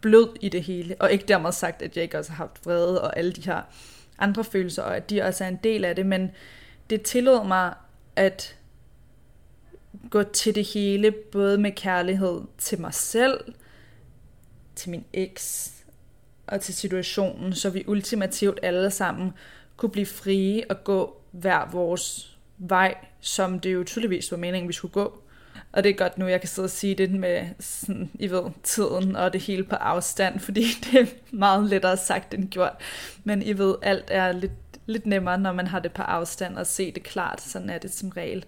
blød 0.00 0.36
i 0.40 0.48
det 0.48 0.62
hele, 0.62 0.96
og 1.00 1.12
ikke 1.12 1.24
dermed 1.28 1.52
sagt, 1.52 1.82
at 1.82 1.96
jeg 1.96 2.02
ikke 2.02 2.18
også 2.18 2.32
har 2.32 2.44
haft 2.44 2.66
vrede 2.66 3.02
og 3.02 3.18
alle 3.18 3.32
de 3.32 3.42
her 3.42 3.62
andre 4.18 4.44
følelser, 4.44 4.82
og 4.82 4.96
at 4.96 5.10
de 5.10 5.22
også 5.22 5.44
er 5.44 5.48
en 5.48 5.58
del 5.64 5.84
af 5.84 5.96
det, 5.96 6.06
men 6.06 6.30
det 6.90 7.02
tillod 7.02 7.46
mig 7.46 7.74
at 8.16 8.56
gå 10.10 10.22
til 10.22 10.54
det 10.54 10.64
hele, 10.64 11.10
både 11.10 11.58
med 11.58 11.72
kærlighed 11.72 12.40
til 12.58 12.80
mig 12.80 12.94
selv, 12.94 13.54
til 14.74 14.90
min 14.90 15.04
eks 15.12 15.72
og 16.46 16.60
til 16.60 16.74
situationen, 16.74 17.52
så 17.52 17.70
vi 17.70 17.84
ultimativt 17.86 18.58
alle 18.62 18.90
sammen 18.90 19.32
kunne 19.76 19.90
blive 19.90 20.06
frie 20.06 20.70
og 20.70 20.84
gå 20.84 21.20
hver 21.30 21.70
vores 21.70 22.36
vej, 22.58 22.94
som 23.20 23.60
det 23.60 23.74
jo 23.74 23.84
tydeligvis 23.84 24.30
var 24.30 24.38
meningen, 24.38 24.68
vi 24.68 24.72
skulle 24.72 24.92
gå. 24.92 25.22
Og 25.72 25.84
det 25.84 25.90
er 25.90 25.94
godt 25.94 26.18
nu, 26.18 26.26
jeg 26.26 26.40
kan 26.40 26.48
sidde 26.48 26.66
og 26.66 26.70
sige 26.70 26.94
det 26.94 27.10
med 27.10 27.46
sådan, 27.60 28.10
I 28.14 28.30
ved, 28.30 28.42
tiden 28.62 29.16
og 29.16 29.32
det 29.32 29.40
hele 29.40 29.64
på 29.64 29.76
afstand, 29.76 30.40
fordi 30.40 30.64
det 30.84 31.00
er 31.00 31.06
meget 31.30 31.70
lettere 31.70 31.96
sagt 31.96 32.34
end 32.34 32.48
gjort. 32.48 32.72
Men 33.24 33.42
I 33.42 33.58
ved, 33.58 33.74
alt 33.82 34.04
er 34.08 34.32
lidt, 34.32 34.52
lidt 34.90 35.06
nemmere, 35.06 35.38
når 35.38 35.52
man 35.52 35.66
har 35.66 35.78
det 35.78 35.92
på 35.92 36.02
afstand 36.02 36.56
og 36.56 36.66
se 36.66 36.92
det 36.92 37.02
klart. 37.02 37.40
Sådan 37.40 37.70
er 37.70 37.78
det 37.78 37.92
som 37.92 38.08
regel. 38.08 38.44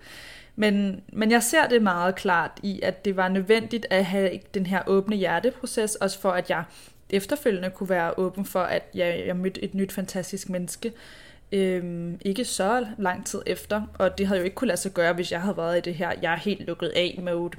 Men, 0.56 1.02
men 1.12 1.30
jeg 1.30 1.42
ser 1.42 1.68
det 1.68 1.82
meget 1.82 2.14
klart 2.14 2.50
i, 2.62 2.80
at 2.82 3.04
det 3.04 3.16
var 3.16 3.28
nødvendigt 3.28 3.86
at 3.90 4.04
have 4.04 4.38
den 4.54 4.66
her 4.66 4.82
åbne 4.86 5.16
hjerteproces, 5.16 5.94
også 5.94 6.20
for 6.20 6.30
at 6.30 6.50
jeg 6.50 6.64
efterfølgende 7.10 7.70
kunne 7.70 7.88
være 7.88 8.18
åben 8.18 8.44
for, 8.44 8.60
at 8.60 8.82
jeg, 8.94 9.22
jeg 9.26 9.36
mødte 9.36 9.64
et 9.64 9.74
nyt 9.74 9.92
fantastisk 9.92 10.48
menneske, 10.48 10.92
øhm, 11.52 12.18
ikke 12.24 12.44
så 12.44 12.86
lang 12.98 13.26
tid 13.26 13.42
efter, 13.46 13.82
og 13.98 14.18
det 14.18 14.26
havde 14.26 14.38
jo 14.38 14.44
ikke 14.44 14.54
kunne 14.54 14.68
lade 14.68 14.80
sig 14.80 14.92
gøre, 14.92 15.12
hvis 15.12 15.32
jeg 15.32 15.40
havde 15.40 15.56
været 15.56 15.78
i 15.78 15.80
det 15.80 15.94
her, 15.94 16.12
jeg 16.22 16.32
er 16.32 16.36
helt 16.36 16.66
lukket 16.66 16.88
af 16.88 17.20
mode. 17.22 17.58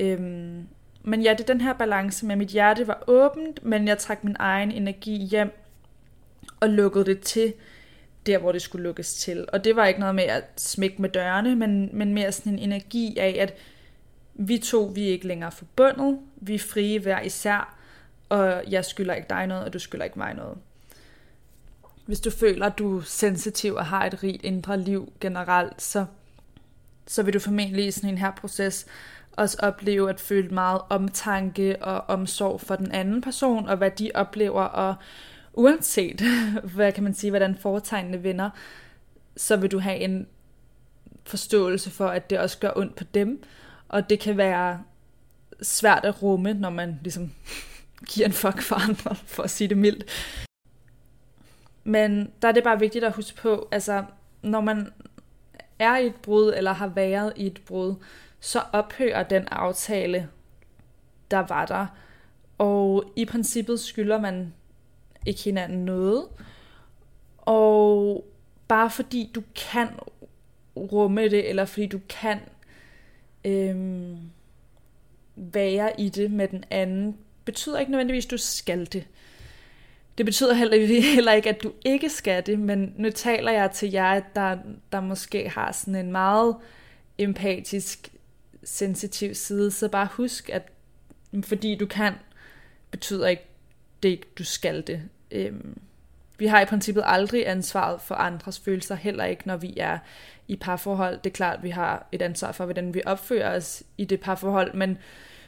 Øhm, 0.00 0.66
men 1.02 1.22
ja, 1.22 1.30
det 1.30 1.40
er 1.40 1.52
den 1.52 1.60
her 1.60 1.72
balance 1.72 2.26
med, 2.26 2.32
at 2.32 2.38
mit 2.38 2.48
hjerte 2.48 2.86
var 2.86 3.04
åbent, 3.06 3.64
men 3.64 3.88
jeg 3.88 3.98
trak 3.98 4.24
min 4.24 4.36
egen 4.38 4.72
energi 4.72 5.16
hjem 5.30 5.52
og 6.60 6.68
lukkede 6.68 7.04
det 7.04 7.20
til 7.20 7.54
der, 8.26 8.38
hvor 8.38 8.52
det 8.52 8.62
skulle 8.62 8.82
lukkes 8.82 9.14
til. 9.14 9.46
Og 9.52 9.64
det 9.64 9.76
var 9.76 9.86
ikke 9.86 10.00
noget 10.00 10.14
med 10.14 10.24
at 10.24 10.44
smække 10.56 11.02
med 11.02 11.08
dørene, 11.08 11.56
men, 11.56 11.90
men 11.92 12.14
mere 12.14 12.32
sådan 12.32 12.52
en 12.52 12.58
energi 12.58 13.16
af, 13.18 13.36
at 13.40 13.54
vi 14.34 14.58
to, 14.58 14.92
vi 14.94 15.08
er 15.08 15.12
ikke 15.12 15.26
længere 15.26 15.52
forbundet, 15.52 16.18
vi 16.36 16.54
er 16.54 16.58
frie 16.58 16.98
hver 16.98 17.20
især, 17.20 17.76
og 18.28 18.62
jeg 18.70 18.84
skylder 18.84 19.14
ikke 19.14 19.28
dig 19.30 19.46
noget, 19.46 19.64
og 19.64 19.72
du 19.72 19.78
skylder 19.78 20.04
ikke 20.04 20.18
mig 20.18 20.34
noget. 20.34 20.58
Hvis 22.06 22.20
du 22.20 22.30
føler, 22.30 22.66
at 22.66 22.78
du 22.78 22.98
er 22.98 23.02
sensitiv 23.02 23.74
og 23.74 23.86
har 23.86 24.06
et 24.06 24.22
rigt 24.22 24.44
indre 24.44 24.80
liv 24.80 25.12
generelt, 25.20 25.82
så, 25.82 26.04
så 27.06 27.22
vil 27.22 27.34
du 27.34 27.38
formentlig 27.38 27.86
i 27.86 27.90
sådan 27.90 28.10
en 28.10 28.18
her 28.18 28.30
proces 28.30 28.86
også 29.32 29.56
opleve 29.60 30.10
at 30.10 30.20
føle 30.20 30.48
meget 30.48 30.80
omtanke 30.88 31.82
og 31.82 32.04
omsorg 32.08 32.60
for 32.60 32.76
den 32.76 32.92
anden 32.92 33.20
person, 33.20 33.68
og 33.68 33.76
hvad 33.76 33.90
de 33.90 34.10
oplever, 34.14 34.62
og 34.62 34.94
uanset, 35.54 36.20
hvad 36.74 36.92
kan 36.92 37.04
man 37.04 37.14
sige, 37.14 37.30
hvordan 37.30 37.56
foretegnene 37.60 38.22
vinder, 38.22 38.50
så 39.36 39.56
vil 39.56 39.70
du 39.70 39.78
have 39.78 39.96
en 39.96 40.26
forståelse 41.24 41.90
for, 41.90 42.06
at 42.06 42.30
det 42.30 42.38
også 42.38 42.58
gør 42.58 42.70
ondt 42.76 42.96
på 42.96 43.04
dem, 43.04 43.42
og 43.88 44.10
det 44.10 44.20
kan 44.20 44.36
være 44.36 44.82
svært 45.62 46.04
at 46.04 46.22
rumme, 46.22 46.54
når 46.54 46.70
man 46.70 46.98
ligesom 47.02 47.32
giver 48.10 48.26
en 48.26 48.32
fuck 48.32 48.62
for 48.62 48.76
andre, 48.88 49.14
for 49.14 49.42
at 49.42 49.50
sige 49.50 49.68
det 49.68 49.78
mildt. 49.78 50.04
Men 51.84 52.32
der 52.42 52.48
er 52.48 52.52
det 52.52 52.64
bare 52.64 52.78
vigtigt 52.78 53.04
at 53.04 53.12
huske 53.12 53.36
på, 53.36 53.68
altså 53.72 54.04
når 54.42 54.60
man 54.60 54.92
er 55.78 55.96
i 55.96 56.06
et 56.06 56.14
brud, 56.14 56.52
eller 56.56 56.72
har 56.72 56.88
været 56.88 57.32
i 57.36 57.46
et 57.46 57.60
brud, 57.66 57.94
så 58.40 58.62
ophører 58.72 59.22
den 59.22 59.48
aftale, 59.48 60.28
der 61.30 61.38
var 61.38 61.66
der. 61.66 61.86
Og 62.58 63.12
i 63.16 63.24
princippet 63.24 63.80
skylder 63.80 64.20
man 64.20 64.52
ikke 65.26 65.42
hinanden 65.42 65.84
noget. 65.84 66.26
Og 67.38 68.24
bare 68.68 68.90
fordi 68.90 69.30
du 69.34 69.42
kan 69.70 69.88
rumme 70.76 71.28
det, 71.28 71.48
eller 71.48 71.64
fordi 71.64 71.86
du 71.86 72.00
kan 72.08 72.38
øhm, 73.44 74.18
være 75.36 76.00
i 76.00 76.08
det 76.08 76.30
med 76.30 76.48
den 76.48 76.64
anden, 76.70 77.16
betyder 77.44 77.78
ikke 77.78 77.92
nødvendigvis, 77.92 78.24
at 78.24 78.30
du 78.30 78.36
skal 78.36 78.92
det. 78.92 79.06
Det 80.18 80.26
betyder 80.26 80.54
heller, 80.54 80.76
heller 81.14 81.32
ikke, 81.32 81.48
at 81.48 81.62
du 81.62 81.72
ikke 81.84 82.10
skal 82.10 82.46
det, 82.46 82.58
men 82.58 82.94
nu 82.96 83.10
taler 83.10 83.52
jeg 83.52 83.70
til 83.70 83.90
jer, 83.90 84.20
der, 84.34 84.58
der 84.92 85.00
måske 85.00 85.48
har 85.48 85.72
sådan 85.72 85.94
en 85.94 86.12
meget 86.12 86.56
empatisk, 87.18 88.08
sensitiv 88.64 89.34
side, 89.34 89.70
så 89.70 89.88
bare 89.88 90.08
husk, 90.12 90.50
at 90.50 90.72
fordi 91.42 91.74
du 91.74 91.86
kan, 91.86 92.14
betyder 92.90 93.28
ikke, 93.28 93.49
det 94.02 94.08
ikke, 94.08 94.26
du 94.38 94.44
skal 94.44 94.86
det. 94.86 95.02
Øhm, 95.30 95.78
vi 96.38 96.46
har 96.46 96.60
i 96.60 96.64
princippet 96.64 97.02
aldrig 97.06 97.48
ansvaret 97.48 98.00
for 98.00 98.14
andres 98.14 98.58
følelser, 98.58 98.94
heller 98.94 99.24
ikke 99.24 99.42
når 99.46 99.56
vi 99.56 99.74
er 99.76 99.98
i 100.48 100.56
parforhold. 100.56 101.18
Det 101.24 101.30
er 101.30 101.34
klart, 101.34 101.56
at 101.56 101.62
vi 101.62 101.70
har 101.70 102.06
et 102.12 102.22
ansvar 102.22 102.52
for, 102.52 102.64
hvordan 102.64 102.94
vi 102.94 103.02
opfører 103.06 103.56
os 103.56 103.82
i 103.98 104.04
det 104.04 104.20
parforhold, 104.20 104.74
men, 104.74 104.98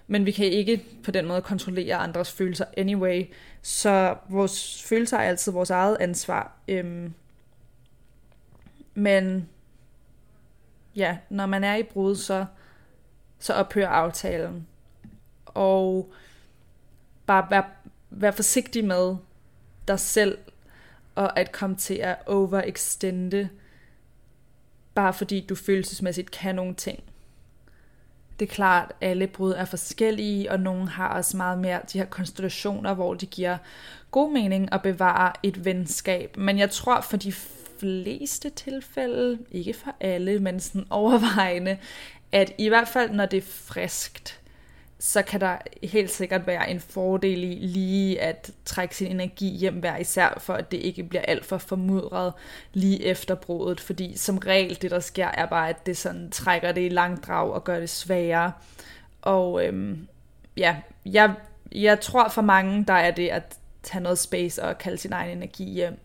men 0.07 0.27
vi 0.27 0.31
kan 0.31 0.47
ikke 0.47 0.85
på 1.05 1.11
den 1.11 1.27
måde 1.27 1.43
kontrollere 1.43 1.97
andres 1.97 2.33
følelser 2.33 2.65
anyway. 2.77 3.25
Så 3.63 4.17
vores 4.29 4.83
følelser 4.83 5.17
er 5.17 5.23
altid 5.23 5.53
vores 5.53 5.71
eget 5.71 5.97
ansvar. 6.01 6.57
Øhm, 6.69 7.15
men 8.95 9.49
ja, 10.97 11.19
når 11.29 11.47
man 11.47 11.65
er 11.65 11.75
i 11.75 11.83
brud, 11.83 12.17
så, 12.17 12.47
så 13.39 13.55
ophører 13.55 13.89
aftalen. 13.89 14.67
Og 15.47 16.13
bare 17.27 17.47
vær, 17.51 17.77
vær 18.15 18.31
forsigtig 18.31 18.85
med 18.85 19.17
dig 19.89 20.01
selv, 20.01 20.39
og 21.15 21.39
at 21.39 21.53
komme 21.53 21.77
til 21.77 21.95
at 21.95 22.17
overextende, 22.27 23.49
bare 24.95 25.15
fordi 25.15 25.47
du 25.49 25.55
følelsesmæssigt 25.55 26.31
kan 26.31 26.55
nogle 26.55 26.75
ting. 26.75 27.03
Det 28.41 28.49
er 28.49 28.55
klart, 28.55 28.93
at 29.01 29.09
alle 29.11 29.27
brud 29.27 29.53
er 29.53 29.65
forskellige, 29.65 30.51
og 30.51 30.61
nogle 30.61 30.89
har 30.89 31.09
også 31.09 31.37
meget 31.37 31.59
mere 31.59 31.81
de 31.93 31.99
her 31.99 32.07
konstellationer, 32.07 32.95
hvor 32.95 33.15
det 33.15 33.31
giver 33.31 33.59
god 34.11 34.33
mening 34.33 34.73
at 34.73 34.83
bevare 34.83 35.33
et 35.43 35.65
venskab. 35.65 36.37
Men 36.37 36.59
jeg 36.59 36.71
tror 36.71 37.01
for 37.01 37.17
de 37.17 37.33
fleste 37.79 38.51
tilfælde, 38.51 39.39
ikke 39.51 39.75
for 39.75 39.97
alle, 40.01 40.39
men 40.39 40.61
sådan 40.61 40.87
overvejende, 40.91 41.79
at 42.33 42.53
i 42.59 42.69
hvert 42.69 42.89
fald 42.89 43.11
når 43.11 43.27
det 43.27 43.37
er 43.37 43.43
friskt, 43.43 44.42
så 45.05 45.23
kan 45.23 45.41
der 45.41 45.57
helt 45.83 46.11
sikkert 46.11 46.47
være 46.47 46.71
en 46.71 46.81
fordel 46.81 47.45
i 47.45 47.67
lige 47.67 48.21
at 48.21 48.51
trække 48.65 48.97
sin 48.97 49.11
energi 49.11 49.57
hjem 49.57 49.75
hver 49.75 49.97
især, 49.97 50.39
for 50.41 50.55
at 50.55 50.71
det 50.71 50.77
ikke 50.77 51.03
bliver 51.03 51.23
alt 51.23 51.45
for 51.45 51.59
formudret 51.59 52.33
lige 52.73 53.05
efter 53.05 53.35
brudet, 53.35 53.81
fordi 53.81 54.17
som 54.17 54.39
regel 54.39 54.83
det 54.83 54.91
der 54.91 55.01
sker 55.01 55.27
er 55.27 55.47
bare, 55.47 55.69
at 55.69 55.87
det 55.87 55.97
sådan 55.97 56.31
trækker 56.31 56.73
det 56.73 56.87
i 56.87 56.89
langdrag 56.89 57.53
og 57.53 57.65
gør 57.65 57.81
det 57.81 57.91
sværere. 57.91 58.53
Og 59.23 59.67
øhm, 59.67 60.07
ja, 60.57 60.77
jeg, 61.07 61.35
jeg 61.73 62.01
tror 62.01 62.29
for 62.29 62.43
mange, 62.43 62.85
der 62.89 62.95
er 62.95 63.11
det 63.11 63.29
at 63.29 63.57
tage 63.83 64.03
noget 64.03 64.19
space 64.19 64.63
og 64.63 64.79
kalde 64.79 64.99
sin 64.99 65.13
egen 65.13 65.37
energi 65.37 65.65
hjem. 65.65 65.99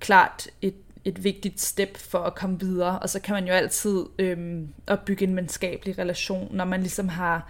Klart 0.00 0.46
et 0.62 0.74
et 1.04 1.24
vigtigt 1.24 1.60
step 1.60 1.96
for 1.96 2.18
at 2.18 2.34
komme 2.34 2.60
videre, 2.60 2.98
og 2.98 3.10
så 3.10 3.20
kan 3.20 3.34
man 3.34 3.46
jo 3.46 3.52
altid 3.52 4.04
øhm, 4.18 4.68
opbygge 4.86 5.24
en 5.24 5.36
venskabelig 5.36 5.98
relation, 5.98 6.56
når 6.56 6.64
man 6.64 6.80
ligesom 6.80 7.08
har 7.08 7.48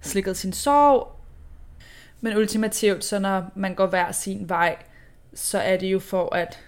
slikket 0.00 0.36
sin 0.36 0.52
sorg. 0.52 1.12
Men 2.20 2.36
ultimativt, 2.36 3.04
så 3.04 3.18
når 3.18 3.50
man 3.54 3.74
går 3.74 3.86
hver 3.86 4.12
sin 4.12 4.48
vej, 4.48 4.76
så 5.34 5.58
er 5.58 5.76
det 5.76 5.86
jo 5.86 5.98
for 5.98 6.34
at 6.34 6.58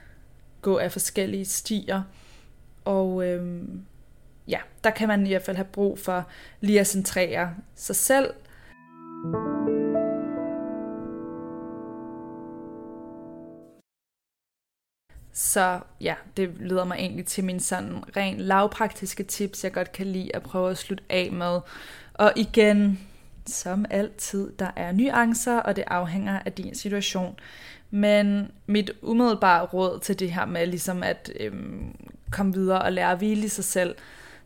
gå 0.62 0.78
af 0.78 0.92
forskellige 0.92 1.44
stier. 1.44 2.02
Og 2.84 3.26
øhm, 3.26 3.84
ja, 4.48 4.58
der 4.84 4.90
kan 4.90 5.08
man 5.08 5.26
i 5.26 5.30
hvert 5.30 5.42
fald 5.42 5.56
have 5.56 5.64
brug 5.64 5.98
for 5.98 6.28
lige 6.60 6.80
at 6.80 6.86
centrere 6.86 7.54
sig 7.74 7.96
selv. 7.96 8.34
Så 15.32 15.80
ja, 16.00 16.14
det 16.36 16.50
leder 16.60 16.84
mig 16.84 16.96
egentlig 16.98 17.26
til 17.26 17.44
min 17.44 17.60
sådan 17.60 18.16
ren 18.16 18.40
lavpraktiske 18.40 19.22
tips, 19.22 19.64
jeg 19.64 19.72
godt 19.72 19.92
kan 19.92 20.06
lide 20.06 20.36
at 20.36 20.42
prøve 20.42 20.70
at 20.70 20.78
slutte 20.78 21.04
af 21.08 21.32
med. 21.32 21.60
Og 22.14 22.32
igen, 22.36 23.00
som 23.48 23.84
altid, 23.90 24.52
der 24.58 24.70
er 24.76 24.92
nuancer, 24.92 25.56
og 25.56 25.76
det 25.76 25.84
afhænger 25.86 26.38
af 26.38 26.52
din 26.52 26.74
situation. 26.74 27.38
Men 27.90 28.50
mit 28.66 28.90
umiddelbare 29.02 29.64
råd 29.64 30.00
til 30.00 30.18
det 30.18 30.32
her 30.32 30.46
med 30.46 30.66
ligesom 30.66 31.02
at 31.02 31.32
øhm, 31.40 31.96
komme 32.30 32.52
videre 32.54 32.82
og 32.82 32.92
lære 32.92 33.12
at 33.12 33.18
hvile 33.18 33.44
i 33.44 33.48
sig 33.48 33.64
selv, 33.64 33.94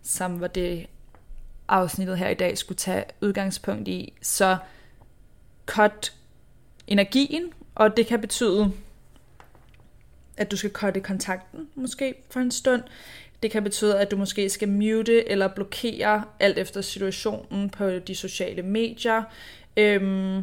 som 0.02 0.40
var 0.40 0.46
det 0.46 0.86
afsnittet 1.68 2.18
her 2.18 2.28
i 2.28 2.34
dag 2.34 2.58
skulle 2.58 2.76
tage 2.76 3.04
udgangspunkt 3.20 3.88
i, 3.88 4.12
så 4.22 4.56
cut 5.66 6.12
energien, 6.86 7.52
og 7.74 7.96
det 7.96 8.06
kan 8.06 8.20
betyde, 8.20 8.72
at 10.36 10.50
du 10.50 10.56
skal 10.56 10.70
cutte 10.72 11.00
kontakten 11.00 11.68
måske 11.74 12.14
for 12.30 12.40
en 12.40 12.50
stund. 12.50 12.82
Det 13.42 13.50
kan 13.50 13.62
betyde, 13.62 14.00
at 14.00 14.10
du 14.10 14.16
måske 14.16 14.48
skal 14.48 14.68
mute 14.68 15.30
eller 15.30 15.48
blokere 15.48 16.24
alt 16.40 16.58
efter 16.58 16.80
situationen 16.80 17.70
på 17.70 17.90
de 17.90 18.14
sociale 18.14 18.62
medier, 18.62 19.22
øhm, 19.76 20.42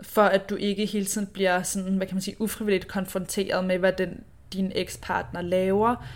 for 0.00 0.22
at 0.22 0.50
du 0.50 0.56
ikke 0.56 0.86
hele 0.86 1.04
tiden 1.04 1.26
bliver 1.26 1.62
sådan, 1.62 1.96
hvad 1.96 2.06
kan 2.06 2.14
man 2.14 2.22
sige, 2.22 2.40
ufrivilligt 2.40 2.88
konfronteret 2.88 3.64
med, 3.64 3.78
hvad 3.78 3.92
den, 3.92 4.24
din 4.52 4.72
ekspartner 4.74 5.42
laver, 5.42 6.06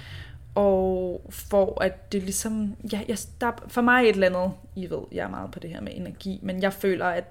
og 0.54 1.22
for 1.28 1.82
at 1.82 2.12
det 2.12 2.22
ligesom, 2.22 2.76
ja, 2.92 3.00
jeg, 3.08 3.18
der, 3.40 3.64
for 3.68 3.80
mig 3.80 4.02
et 4.02 4.08
eller 4.08 4.26
andet, 4.26 4.52
I 4.76 4.90
ved, 4.90 5.02
jeg 5.12 5.24
er 5.24 5.30
meget 5.30 5.50
på 5.50 5.58
det 5.58 5.70
her 5.70 5.80
med 5.80 5.92
energi, 5.94 6.40
men 6.42 6.62
jeg 6.62 6.72
føler, 6.72 7.06
at 7.06 7.24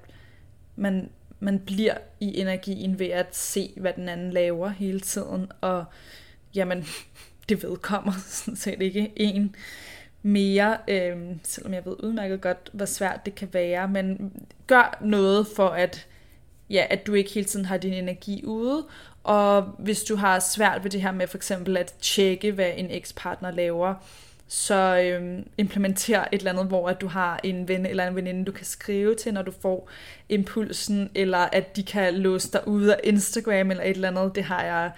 man, 0.76 1.10
man 1.40 1.58
bliver 1.58 1.94
i 2.20 2.40
energien 2.40 2.98
ved 2.98 3.06
at 3.06 3.36
se, 3.36 3.72
hvad 3.76 3.92
den 3.92 4.08
anden 4.08 4.30
laver 4.30 4.68
hele 4.68 5.00
tiden, 5.00 5.52
og 5.60 5.84
jamen, 6.54 6.86
det 7.48 7.62
vedkommer 7.62 8.12
sådan 8.28 8.56
set 8.56 8.82
ikke 8.82 9.12
en 9.16 9.56
mere, 10.22 10.78
øh, 10.88 11.16
selvom 11.42 11.74
jeg 11.74 11.84
ved 11.84 11.96
udmærket 12.02 12.40
godt, 12.40 12.70
hvor 12.72 12.84
svært 12.84 13.26
det 13.26 13.34
kan 13.34 13.48
være, 13.52 13.88
men 13.88 14.32
gør 14.66 14.98
noget 15.00 15.46
for 15.56 15.68
at, 15.68 16.06
ja, 16.70 16.86
at 16.90 17.06
du 17.06 17.14
ikke 17.14 17.30
hele 17.30 17.46
tiden 17.46 17.64
har 17.64 17.76
din 17.76 17.92
energi 17.92 18.44
ude, 18.44 18.86
og 19.24 19.62
hvis 19.62 20.02
du 20.02 20.16
har 20.16 20.38
svært 20.38 20.84
ved 20.84 20.90
det 20.90 21.02
her 21.02 21.12
med 21.12 21.26
for 21.26 21.36
eksempel 21.36 21.76
at 21.76 21.94
tjekke, 22.00 22.52
hvad 22.52 22.72
en 22.76 22.90
ekspartner 22.90 23.50
laver, 23.50 23.94
så 24.48 25.00
øhm, 25.00 25.48
implementer 25.58 26.20
et 26.20 26.38
eller 26.38 26.50
andet, 26.50 26.66
hvor 26.66 26.88
at 26.88 27.00
du 27.00 27.06
har 27.06 27.40
en 27.44 27.68
ven 27.68 27.86
eller 27.86 28.08
en 28.08 28.16
veninde, 28.16 28.44
du 28.44 28.52
kan 28.52 28.66
skrive 28.66 29.14
til, 29.14 29.34
når 29.34 29.42
du 29.42 29.52
får 29.62 29.90
impulsen, 30.28 31.10
eller 31.14 31.38
at 31.38 31.76
de 31.76 31.82
kan 31.82 32.14
låse 32.14 32.52
dig 32.52 32.68
ud 32.68 32.84
af 32.84 33.00
Instagram 33.04 33.70
eller 33.70 33.84
et 33.84 33.90
eller 33.90 34.08
andet. 34.08 34.34
Det 34.34 34.44
har 34.44 34.62
jeg 34.62 34.90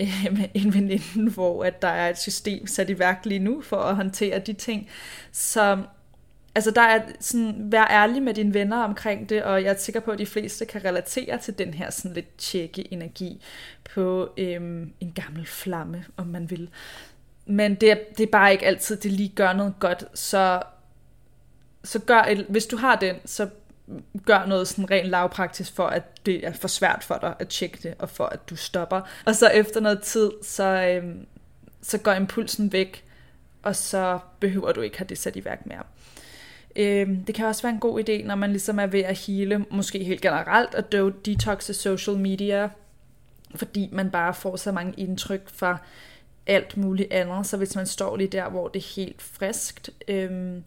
øhm, 0.00 0.40
en 0.54 0.74
veninde, 0.74 1.30
hvor 1.30 1.64
at 1.64 1.82
der 1.82 1.88
er 1.88 2.10
et 2.10 2.18
system 2.18 2.66
sat 2.66 2.90
i 2.90 2.98
værk 2.98 3.20
lige 3.24 3.38
nu 3.38 3.60
for 3.60 3.76
at 3.76 3.96
håndtere 3.96 4.38
de 4.38 4.52
ting. 4.52 4.88
Så 5.32 5.78
altså 6.54 6.70
der 6.70 6.82
er 6.82 7.02
sådan, 7.20 7.54
vær 7.58 7.84
ærlig 7.84 8.22
med 8.22 8.34
dine 8.34 8.54
venner 8.54 8.76
omkring 8.76 9.28
det, 9.28 9.42
og 9.42 9.62
jeg 9.62 9.72
er 9.72 9.78
sikker 9.78 10.00
på, 10.00 10.10
at 10.10 10.18
de 10.18 10.26
fleste 10.26 10.64
kan 10.64 10.84
relatere 10.84 11.38
til 11.38 11.58
den 11.58 11.74
her 11.74 11.90
sådan 11.90 12.14
lidt 12.14 12.38
tjekke 12.38 12.92
energi 12.92 13.44
på 13.94 14.32
øhm, 14.36 14.92
en 15.00 15.12
gammel 15.12 15.46
flamme, 15.46 16.04
om 16.16 16.26
man 16.26 16.50
vil. 16.50 16.70
Men 17.46 17.74
det 17.74 17.90
er, 17.90 17.96
det 18.18 18.22
er 18.22 18.30
bare 18.30 18.52
ikke 18.52 18.66
altid, 18.66 18.96
det 18.96 19.12
lige 19.12 19.32
gør 19.34 19.52
noget 19.52 19.74
godt, 19.80 20.04
så, 20.14 20.62
så 21.84 21.98
gør 21.98 22.22
et, 22.22 22.46
hvis 22.48 22.66
du 22.66 22.76
har 22.76 22.96
den, 22.96 23.16
så 23.24 23.48
gør 24.26 24.46
noget 24.46 24.68
sådan 24.68 24.90
rent 24.90 25.08
lavpraktisk 25.08 25.74
for, 25.74 25.86
at 25.86 26.26
det 26.26 26.46
er 26.46 26.52
for 26.52 26.68
svært 26.68 27.04
for 27.04 27.18
dig 27.20 27.34
at 27.38 27.48
tjekke 27.48 27.78
det, 27.82 27.94
og 27.98 28.10
for 28.10 28.24
at 28.24 28.50
du 28.50 28.56
stopper. 28.56 29.00
Og 29.24 29.34
så 29.34 29.48
efter 29.48 29.80
noget 29.80 30.02
tid, 30.02 30.30
så, 30.42 30.64
øhm, 30.64 31.26
så 31.82 31.98
går 31.98 32.12
impulsen 32.12 32.72
væk, 32.72 33.04
og 33.62 33.76
så 33.76 34.18
behøver 34.40 34.72
du 34.72 34.80
ikke 34.80 34.98
have 34.98 35.08
det 35.08 35.18
sat 35.18 35.36
i 35.36 35.44
værk 35.44 35.66
mere. 35.66 35.82
Øhm, 36.76 37.24
det 37.24 37.34
kan 37.34 37.46
også 37.46 37.62
være 37.62 37.72
en 37.72 37.80
god 37.80 38.08
idé, 38.08 38.26
når 38.26 38.34
man 38.34 38.50
ligesom 38.50 38.78
er 38.78 38.86
ved 38.86 39.00
at 39.00 39.18
hele, 39.18 39.64
måske 39.70 40.04
helt 40.04 40.20
generelt, 40.20 40.74
at 40.74 40.92
detoxe 41.26 41.74
social 41.74 42.16
media, 42.16 42.68
fordi 43.54 43.88
man 43.92 44.10
bare 44.10 44.34
får 44.34 44.56
så 44.56 44.72
mange 44.72 44.94
indtryk 44.96 45.48
fra 45.54 45.78
alt 46.46 46.76
muligt 46.76 47.12
andet. 47.12 47.46
Så 47.46 47.56
hvis 47.56 47.76
man 47.76 47.86
står 47.86 48.16
lige 48.16 48.28
der, 48.28 48.48
hvor 48.48 48.68
det 48.68 48.80
er 48.80 48.94
helt 48.96 49.22
friskt, 49.22 49.90
øhm, 50.08 50.64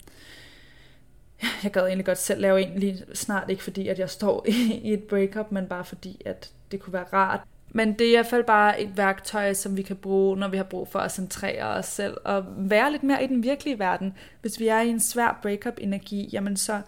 jeg 1.62 1.72
gad 1.72 1.86
egentlig 1.86 2.06
godt 2.06 2.18
selv 2.18 2.40
lave 2.40 2.62
en 2.62 2.78
lige 2.78 3.04
snart, 3.14 3.50
ikke 3.50 3.62
fordi 3.62 3.88
at 3.88 3.98
jeg 3.98 4.10
står 4.10 4.46
i 4.82 4.92
et 4.92 5.02
breakup, 5.02 5.52
men 5.52 5.66
bare 5.66 5.84
fordi 5.84 6.22
at 6.24 6.50
det 6.70 6.80
kunne 6.80 6.92
være 6.92 7.06
rart 7.12 7.40
men 7.76 7.92
det 7.92 8.06
er 8.06 8.10
i 8.10 8.14
hvert 8.14 8.26
fald 8.26 8.44
bare 8.44 8.80
et 8.80 8.96
værktøj, 8.96 9.54
som 9.54 9.76
vi 9.76 9.82
kan 9.82 9.96
bruge, 9.96 10.36
når 10.36 10.48
vi 10.48 10.56
har 10.56 10.64
brug 10.64 10.88
for 10.88 10.98
at 10.98 11.12
centrere 11.12 11.64
os 11.64 11.86
selv 11.86 12.16
og 12.24 12.44
være 12.56 12.92
lidt 12.92 13.02
mere 13.02 13.24
i 13.24 13.26
den 13.26 13.42
virkelige 13.42 13.78
verden. 13.78 14.14
Hvis 14.40 14.60
vi 14.60 14.68
er 14.68 14.80
i 14.80 14.88
en 14.88 15.00
svær 15.00 15.38
breakup-energi, 15.42 16.28
jamen 16.32 16.56
så, 16.56 16.80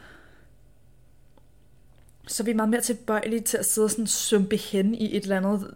så 2.27 2.43
er 2.43 2.45
vi 2.45 2.53
meget 2.53 2.71
mere 2.71 2.81
tilbøjelige 2.81 3.41
til 3.41 3.57
at 3.57 3.67
sidde 3.67 3.85
og 3.85 3.91
sådan 3.91 4.07
sumpe 4.07 4.57
hen 4.57 4.95
i 4.95 5.17
et 5.17 5.23
eller 5.23 5.37
andet 5.37 5.75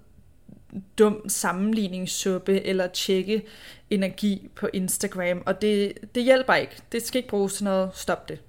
dum 0.98 1.28
sammenligningssuppe 1.28 2.66
eller 2.66 2.86
tjekke 2.86 3.42
energi 3.90 4.48
på 4.54 4.68
Instagram, 4.72 5.42
og 5.46 5.62
det, 5.62 5.92
det 6.14 6.24
hjælper 6.24 6.54
ikke. 6.54 6.76
Det 6.92 7.02
skal 7.02 7.18
ikke 7.18 7.28
bruges 7.28 7.54
til 7.54 7.64
noget. 7.64 7.90
Stop 7.94 8.28
det. 8.28 8.40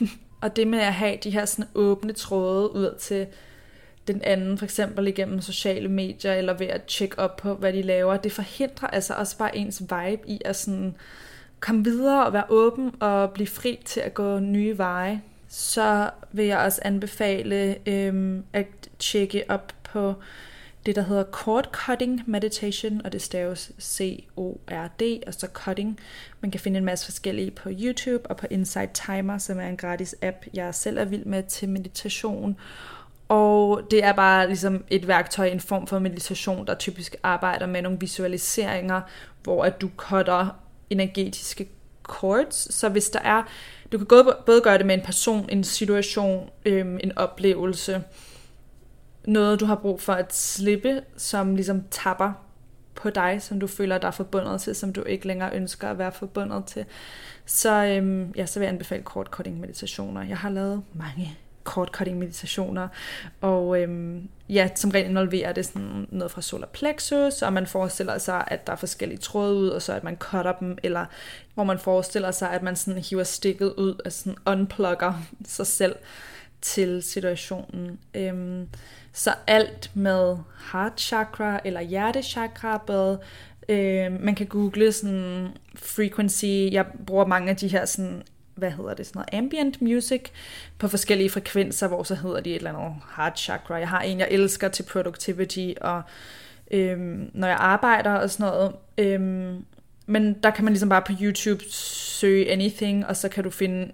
og 0.42 0.56
det 0.56 0.66
med 0.66 0.78
at 0.78 0.94
have 0.94 1.18
de 1.24 1.30
her 1.30 1.44
sådan 1.44 1.70
åbne 1.74 2.12
tråde 2.12 2.74
ud 2.74 2.94
til 2.98 3.26
den 4.06 4.22
anden, 4.22 4.58
for 4.58 4.64
eksempel 4.64 5.06
igennem 5.06 5.40
sociale 5.40 5.88
medier, 5.88 6.34
eller 6.34 6.52
ved 6.52 6.66
at 6.66 6.82
tjekke 6.82 7.18
op 7.18 7.36
på, 7.36 7.54
hvad 7.54 7.72
de 7.72 7.82
laver. 7.82 8.16
Det 8.16 8.32
forhindrer 8.32 8.88
altså 8.88 9.14
også 9.14 9.38
bare 9.38 9.56
ens 9.56 9.80
vibe 9.80 10.28
i 10.28 10.40
at 10.44 10.56
sådan 10.56 10.96
komme 11.60 11.84
videre 11.84 12.26
og 12.26 12.32
være 12.32 12.44
åben 12.48 12.92
og 13.00 13.30
blive 13.30 13.46
fri 13.46 13.80
til 13.84 14.00
at 14.00 14.14
gå 14.14 14.38
nye 14.38 14.78
veje. 14.78 15.22
Så 15.48 16.10
vil 16.32 16.46
jeg 16.46 16.58
også 16.58 16.80
anbefale 16.84 17.76
øhm, 17.86 18.44
at 18.52 18.66
tjekke 18.98 19.44
op 19.48 19.72
på 19.82 20.14
det, 20.90 20.96
der 20.96 21.02
hedder 21.02 21.22
Cord 21.22 21.68
Cutting 21.72 22.22
Meditation, 22.26 23.00
og 23.04 23.12
det 23.12 23.22
staves 23.22 23.72
C-O-R-D, 23.80 25.22
og 25.26 25.34
så 25.34 25.48
Cutting. 25.52 26.00
Man 26.40 26.50
kan 26.50 26.60
finde 26.60 26.78
en 26.78 26.84
masse 26.84 27.04
forskellige 27.04 27.50
på 27.50 27.68
YouTube 27.72 28.30
og 28.30 28.36
på 28.36 28.46
Insight 28.50 28.90
Timer, 29.06 29.38
som 29.38 29.58
er 29.58 29.68
en 29.68 29.76
gratis 29.76 30.14
app, 30.22 30.36
jeg 30.54 30.74
selv 30.74 30.98
er 30.98 31.04
vild 31.04 31.24
med 31.24 31.42
til 31.42 31.68
meditation. 31.68 32.56
Og 33.28 33.82
det 33.90 34.04
er 34.04 34.12
bare 34.12 34.46
ligesom 34.46 34.84
et 34.88 35.08
værktøj, 35.08 35.46
en 35.46 35.60
form 35.60 35.86
for 35.86 35.98
meditation, 35.98 36.66
der 36.66 36.74
typisk 36.74 37.16
arbejder 37.22 37.66
med 37.66 37.82
nogle 37.82 37.98
visualiseringer, 38.00 39.00
hvor 39.42 39.64
at 39.64 39.80
du 39.80 39.90
cutter 39.96 40.48
energetiske 40.90 41.68
cords. 42.02 42.74
Så 42.74 42.88
hvis 42.88 43.10
der 43.10 43.20
er, 43.20 43.42
du 43.92 43.98
kan 43.98 44.06
både 44.46 44.60
gøre 44.60 44.78
det 44.78 44.86
med 44.86 44.94
en 44.94 45.04
person, 45.04 45.48
en 45.48 45.64
situation, 45.64 46.50
øhm, 46.64 46.98
en 47.02 47.18
oplevelse, 47.18 48.02
noget 49.26 49.60
du 49.60 49.64
har 49.64 49.74
brug 49.74 50.00
for 50.00 50.12
at 50.12 50.34
slippe, 50.34 51.02
som 51.16 51.54
ligesom 51.54 51.84
tapper 51.90 52.32
på 52.94 53.10
dig, 53.10 53.42
som 53.42 53.60
du 53.60 53.66
føler 53.66 53.98
dig 53.98 54.14
forbundet 54.14 54.60
til, 54.60 54.74
som 54.74 54.92
du 54.92 55.02
ikke 55.02 55.26
længere 55.26 55.54
ønsker 55.54 55.88
at 55.88 55.98
være 55.98 56.12
forbundet 56.12 56.64
til. 56.64 56.84
Så, 57.46 57.84
øhm, 57.84 58.32
ja, 58.36 58.46
så 58.46 58.58
vil 58.58 58.66
jeg 58.66 58.72
anbefale 58.72 59.02
kort 59.02 59.26
cutting 59.26 59.60
meditationer. 59.60 60.22
Jeg 60.22 60.38
har 60.38 60.50
lavet 60.50 60.82
mange 60.94 61.38
cutting 61.64 62.18
meditationer, 62.18 62.88
og 63.40 63.82
øhm, 63.82 64.28
ja, 64.48 64.68
som 64.74 64.90
regel 64.90 65.10
involverer 65.10 65.52
det 65.52 65.66
sådan 65.66 66.06
noget 66.10 66.30
fra 66.30 66.42
solar 66.42 66.66
plexus, 66.66 67.42
og 67.42 67.52
man 67.52 67.66
forestiller 67.66 68.18
sig, 68.18 68.44
at 68.46 68.66
der 68.66 68.72
er 68.72 68.76
forskellige 68.76 69.18
tråde 69.18 69.54
ud, 69.54 69.68
og 69.68 69.82
så 69.82 69.92
at 69.92 70.04
man 70.04 70.16
cutter 70.16 70.52
dem, 70.52 70.78
eller 70.82 71.06
hvor 71.54 71.64
man 71.64 71.78
forestiller 71.78 72.30
sig, 72.30 72.50
at 72.50 72.62
man 72.62 72.76
sådan 72.76 73.02
hiver 73.02 73.24
stikket 73.24 73.72
ud, 73.72 73.94
og 74.04 74.12
sådan 74.12 74.36
unplugger 74.46 75.14
sig 75.44 75.66
selv 75.66 75.96
til 76.62 77.02
situationen. 77.02 77.98
Øhm, 78.14 78.68
så 79.12 79.34
alt 79.46 79.90
med 79.94 80.36
heart 80.72 81.00
chakra 81.00 81.60
eller 81.64 81.80
hjertechakra, 81.80 82.82
både 82.86 83.20
øh, 83.68 84.22
man 84.22 84.34
kan 84.34 84.46
google 84.46 84.92
sådan 84.92 85.48
frequency, 85.74 86.72
jeg 86.72 86.86
bruger 87.06 87.26
mange 87.26 87.50
af 87.50 87.56
de 87.56 87.68
her 87.68 87.84
sådan 87.84 88.22
hvad 88.54 88.70
hedder 88.70 88.94
det, 88.94 89.06
sådan 89.06 89.18
noget 89.18 89.44
ambient 89.44 89.82
music 89.82 90.22
på 90.78 90.88
forskellige 90.88 91.30
frekvenser, 91.30 91.88
hvor 91.88 92.02
så 92.02 92.14
hedder 92.14 92.40
de 92.40 92.50
et 92.50 92.56
eller 92.56 92.74
andet 92.74 93.02
heart 93.16 93.38
chakra. 93.38 93.74
Jeg 93.74 93.88
har 93.88 94.00
en, 94.00 94.18
jeg 94.18 94.28
elsker 94.30 94.68
til 94.68 94.82
productivity, 94.82 95.68
og 95.80 96.02
øhm, 96.70 97.30
når 97.34 97.48
jeg 97.48 97.56
arbejder 97.56 98.12
og 98.12 98.30
sådan 98.30 98.52
noget. 98.52 98.72
Øhm, 98.98 99.64
men 100.06 100.32
der 100.42 100.50
kan 100.50 100.64
man 100.64 100.72
ligesom 100.72 100.88
bare 100.88 101.02
på 101.06 101.12
YouTube 101.20 101.64
søge 101.70 102.52
anything, 102.52 103.06
og 103.06 103.16
så 103.16 103.28
kan 103.28 103.44
du 103.44 103.50
finde 103.50 103.92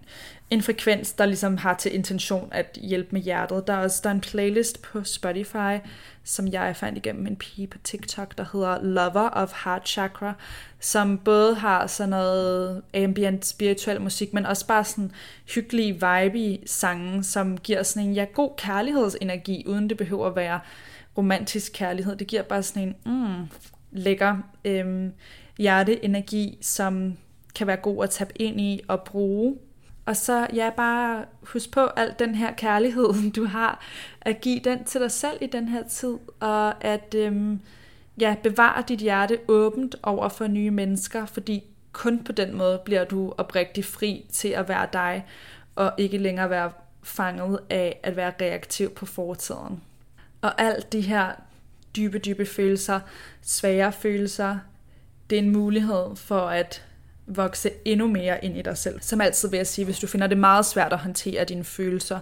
en 0.50 0.62
frekvens, 0.62 1.12
der 1.12 1.26
ligesom 1.26 1.56
har 1.56 1.74
til 1.74 1.94
intention 1.94 2.48
at 2.52 2.78
hjælpe 2.82 3.08
med 3.12 3.20
hjertet. 3.20 3.66
Der 3.66 3.72
er 3.72 3.78
også 3.78 4.00
der 4.02 4.10
er 4.10 4.14
en 4.14 4.20
playlist 4.20 4.82
på 4.82 5.04
Spotify, 5.04 5.78
som 6.24 6.48
jeg 6.48 6.76
fandt 6.76 6.98
igennem 6.98 7.26
en 7.26 7.36
pige 7.36 7.66
på 7.66 7.78
TikTok, 7.78 8.38
der 8.38 8.44
hedder 8.52 8.82
Lover 8.82 9.30
of 9.30 9.52
Heart 9.64 9.88
Chakra, 9.88 10.34
som 10.80 11.18
både 11.18 11.54
har 11.54 11.86
sådan 11.86 12.10
noget 12.10 12.82
ambient 12.94 13.46
spirituel 13.46 14.00
musik, 14.00 14.34
men 14.34 14.46
også 14.46 14.66
bare 14.66 14.84
sådan 14.84 15.12
hyggelige 15.54 15.92
vibe 15.92 16.66
sange, 16.66 17.24
som 17.24 17.58
giver 17.58 17.82
sådan 17.82 18.08
en 18.08 18.14
ja, 18.14 18.24
god 18.24 18.50
kærlighedsenergi, 18.56 19.64
uden 19.66 19.88
det 19.88 19.96
behøver 19.96 20.26
at 20.26 20.36
være 20.36 20.60
romantisk 21.18 21.72
kærlighed. 21.74 22.16
Det 22.16 22.26
giver 22.26 22.42
bare 22.42 22.62
sådan 22.62 22.82
en 22.82 23.12
mm, 23.12 23.48
lækker 23.92 24.36
øhm, 24.64 25.12
hjerteenergi, 25.58 26.58
som 26.60 27.16
kan 27.54 27.66
være 27.66 27.76
god 27.76 28.04
at 28.04 28.10
tabe 28.10 28.42
ind 28.42 28.60
i 28.60 28.80
og 28.88 29.00
bruge 29.02 29.56
og 30.06 30.16
så 30.16 30.46
ja, 30.52 30.70
bare 30.76 31.24
husk 31.42 31.70
på 31.70 31.80
alt 31.80 32.18
den 32.18 32.34
her 32.34 32.52
kærlighed, 32.52 33.30
du 33.36 33.44
har, 33.44 33.80
at 34.20 34.40
give 34.40 34.60
den 34.60 34.84
til 34.84 35.00
dig 35.00 35.10
selv 35.10 35.38
i 35.40 35.46
den 35.46 35.68
her 35.68 35.82
tid, 35.88 36.16
og 36.40 36.84
at 36.84 37.14
øhm, 37.14 37.60
ja, 38.20 38.36
bevare 38.42 38.84
dit 38.88 38.98
hjerte 38.98 39.38
åbent 39.48 39.96
over 40.02 40.28
for 40.28 40.46
nye 40.46 40.70
mennesker, 40.70 41.26
fordi 41.26 41.64
kun 41.92 42.24
på 42.24 42.32
den 42.32 42.56
måde 42.56 42.80
bliver 42.84 43.04
du 43.04 43.34
oprigtig 43.38 43.84
fri 43.84 44.26
til 44.32 44.48
at 44.48 44.68
være 44.68 44.88
dig, 44.92 45.26
og 45.76 45.92
ikke 45.98 46.18
længere 46.18 46.50
være 46.50 46.72
fanget 47.02 47.58
af 47.70 48.00
at 48.02 48.16
være 48.16 48.32
reaktiv 48.40 48.90
på 48.90 49.06
fortiden. 49.06 49.82
Og 50.42 50.60
alt 50.60 50.92
de 50.92 51.00
her 51.00 51.32
dybe, 51.96 52.18
dybe 52.18 52.46
følelser, 52.46 53.00
svære 53.42 53.92
følelser, 53.92 54.58
det 55.30 55.38
er 55.38 55.42
en 55.42 55.50
mulighed 55.50 56.16
for 56.16 56.40
at 56.40 56.85
vokse 57.26 57.70
endnu 57.84 58.06
mere 58.06 58.44
ind 58.44 58.56
i 58.56 58.62
dig 58.62 58.78
selv. 58.78 59.00
Som 59.00 59.20
altid 59.20 59.50
vil 59.50 59.56
jeg 59.56 59.66
sige, 59.66 59.84
hvis 59.84 59.98
du 59.98 60.06
finder 60.06 60.26
det 60.26 60.38
meget 60.38 60.66
svært 60.66 60.92
at 60.92 60.98
håndtere 60.98 61.44
dine 61.44 61.64
følelser, 61.64 62.20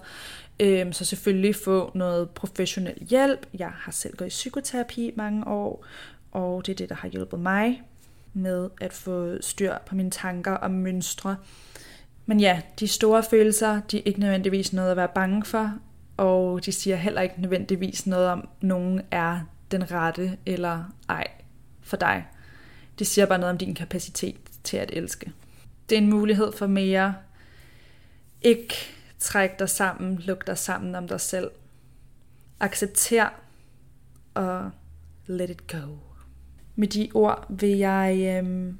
øhm, 0.60 0.92
så 0.92 1.04
selvfølgelig 1.04 1.56
få 1.56 1.90
noget 1.94 2.30
professionel 2.30 3.06
hjælp. 3.10 3.46
Jeg 3.58 3.70
har 3.74 3.92
selv 3.92 4.16
gået 4.16 4.28
i 4.28 4.30
psykoterapi 4.30 5.12
mange 5.16 5.46
år, 5.46 5.84
og 6.32 6.66
det 6.66 6.72
er 6.72 6.76
det, 6.76 6.88
der 6.88 6.94
har 6.94 7.08
hjulpet 7.08 7.40
mig 7.40 7.82
med 8.32 8.70
at 8.80 8.92
få 8.92 9.36
styr 9.40 9.74
på 9.86 9.94
mine 9.94 10.10
tanker 10.10 10.52
og 10.52 10.70
mønstre. 10.70 11.36
Men 12.26 12.40
ja, 12.40 12.60
de 12.80 12.88
store 12.88 13.22
følelser, 13.22 13.80
de 13.80 13.98
er 13.98 14.02
ikke 14.04 14.20
nødvendigvis 14.20 14.72
noget 14.72 14.90
at 14.90 14.96
være 14.96 15.08
bange 15.14 15.44
for, 15.44 15.74
og 16.16 16.64
de 16.66 16.72
siger 16.72 16.96
heller 16.96 17.20
ikke 17.20 17.40
nødvendigvis 17.40 18.06
noget 18.06 18.28
om, 18.28 18.48
nogen 18.60 19.00
er 19.10 19.40
den 19.70 19.90
rette 19.90 20.38
eller 20.46 20.84
ej 21.08 21.26
for 21.82 21.96
dig. 21.96 22.26
Det 22.98 23.06
siger 23.06 23.26
bare 23.26 23.38
noget 23.38 23.52
om 23.52 23.58
din 23.58 23.74
kapacitet 23.74 24.36
til 24.64 24.76
at 24.76 24.90
elske. 24.92 25.32
Det 25.88 25.98
er 25.98 26.02
en 26.02 26.10
mulighed 26.10 26.52
for 26.52 26.66
mere. 26.66 27.14
Ikke 28.42 28.74
træk 29.18 29.58
dig 29.58 29.68
sammen, 29.68 30.18
luk 30.18 30.46
dig 30.46 30.58
sammen 30.58 30.94
om 30.94 31.08
dig 31.08 31.20
selv. 31.20 31.50
Accepter 32.60 33.28
og 34.34 34.70
let 35.26 35.50
it 35.50 35.66
go. 35.66 35.96
Med 36.76 36.88
de 36.88 37.10
ord 37.14 37.46
vil 37.48 37.78
jeg 37.78 38.38
øhm, 38.38 38.78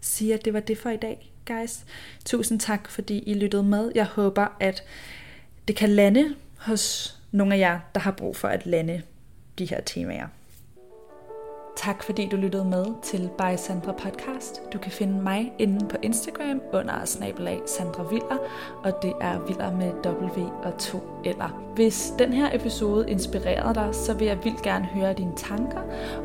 sige, 0.00 0.34
at 0.34 0.44
det 0.44 0.52
var 0.52 0.60
det 0.60 0.78
for 0.78 0.90
i 0.90 0.96
dag, 0.96 1.32
guys. 1.46 1.84
Tusind 2.24 2.60
tak, 2.60 2.88
fordi 2.88 3.18
I 3.18 3.34
lyttede 3.34 3.62
med. 3.62 3.92
Jeg 3.94 4.06
håber, 4.06 4.56
at 4.60 4.84
det 5.68 5.76
kan 5.76 5.88
lande 5.88 6.34
hos 6.58 7.16
nogle 7.32 7.54
af 7.54 7.58
jer, 7.58 7.80
der 7.94 8.00
har 8.00 8.10
brug 8.10 8.36
for 8.36 8.48
at 8.48 8.66
lande 8.66 9.02
de 9.58 9.66
her 9.66 9.80
temaer. 9.80 10.28
Tak 11.80 12.02
fordi 12.02 12.28
du 12.28 12.36
lyttede 12.36 12.64
med 12.64 12.86
til 13.02 13.30
By 13.38 13.56
Sandra 13.56 13.92
Podcast. 13.92 14.62
Du 14.72 14.78
kan 14.78 14.92
finde 14.92 15.22
mig 15.22 15.52
inde 15.58 15.88
på 15.88 15.96
Instagram 16.02 16.60
under 16.72 17.04
snabelag 17.04 17.60
Sandra 17.66 18.02
Viller, 18.02 18.38
og 18.84 18.92
det 19.02 19.12
er 19.20 19.46
Viller 19.46 19.76
med 19.76 19.92
W 20.04 20.42
og 20.62 20.78
2 20.78 20.98
eller. 21.24 21.70
Hvis 21.74 22.12
den 22.18 22.32
her 22.32 22.48
episode 22.54 23.10
inspirerede 23.10 23.74
dig, 23.74 23.88
så 23.92 24.14
vil 24.14 24.26
jeg 24.26 24.38
vildt 24.44 24.62
gerne 24.62 24.84
høre 24.84 25.12
dine 25.12 25.32
tanker. 25.36 25.80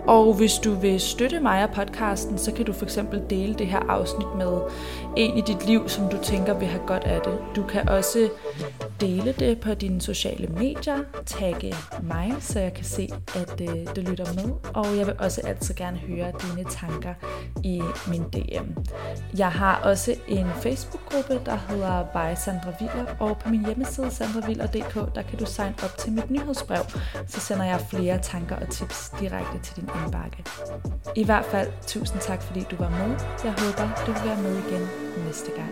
Og 0.08 0.34
hvis 0.34 0.54
du 0.54 0.74
vil 0.74 1.00
støtte 1.00 1.40
mig 1.40 1.64
og 1.64 1.70
podcasten, 1.70 2.38
så 2.38 2.52
kan 2.52 2.66
du 2.66 2.74
for 2.74 2.86
eksempel 2.86 3.24
dele 3.30 3.54
det 3.54 3.68
her 3.68 3.80
afsnit 3.80 4.28
med 4.38 4.62
en 5.18 5.38
i 5.38 5.42
dit 5.42 5.68
liv, 5.68 5.90
som 5.90 6.10
du 6.10 6.18
tænker 6.24 6.54
vil 6.54 6.68
have 6.68 6.84
godt 6.88 7.04
af 7.04 7.22
det. 7.22 7.38
Du 7.56 7.64
kan 7.64 7.90
også 7.90 8.30
dele 9.02 9.36
det 9.40 9.60
på 9.60 9.74
dine 9.74 10.02
sociale 10.02 10.48
medier, 10.48 10.98
tagge 11.26 11.76
mig, 12.04 12.34
så 12.40 12.60
jeg 12.60 12.74
kan 12.74 12.86
se, 12.86 13.10
at 13.36 13.62
øh, 13.62 13.96
du 13.96 14.02
lytter 14.02 14.34
med. 14.34 14.54
Og 14.74 14.98
jeg 14.98 15.08
vil 15.08 15.16
også 15.20 15.42
altid 15.48 15.76
gerne 15.76 15.98
høre 15.98 16.32
dine 16.42 16.70
tanker 16.70 17.14
i 17.64 17.82
min 18.08 18.24
DM. 18.24 18.80
Jeg 19.38 19.52
har 19.52 19.82
også 19.84 20.16
en 20.28 20.48
Facebook-gruppe, 20.62 21.42
der 21.46 21.58
hedder 21.70 22.04
By 22.04 22.36
Sandra 22.36 22.72
Viller, 22.80 23.06
og 23.20 23.38
på 23.38 23.50
min 23.50 23.66
hjemmeside 23.66 24.12
sandraviller.dk, 24.12 24.85
der 25.16 25.22
kan 25.22 25.40
du 25.40 25.46
signe 25.46 25.76
op 25.84 25.98
til 25.98 26.12
mit 26.12 26.32
nyhedsbrev, 26.32 26.84
så 27.28 27.40
sender 27.40 27.66
jeg 27.66 27.82
flere 27.90 28.20
tanker 28.22 28.56
og 28.56 28.70
tips 28.70 29.12
direkte 29.20 29.60
til 29.64 29.76
din 29.76 29.90
indbakke. 30.04 30.44
I 31.16 31.26
hvert 31.26 31.46
fald, 31.46 31.72
tusind 31.88 32.22
tak 32.22 32.42
fordi 32.42 32.66
du 32.72 32.76
var 32.76 32.90
med. 32.90 33.20
Jeg 33.44 33.54
håber, 33.62 34.04
du 34.06 34.12
vil 34.12 34.22
være 34.26 34.42
med 34.42 34.58
igen 34.68 34.88
næste 35.26 35.52
gang. 35.52 35.72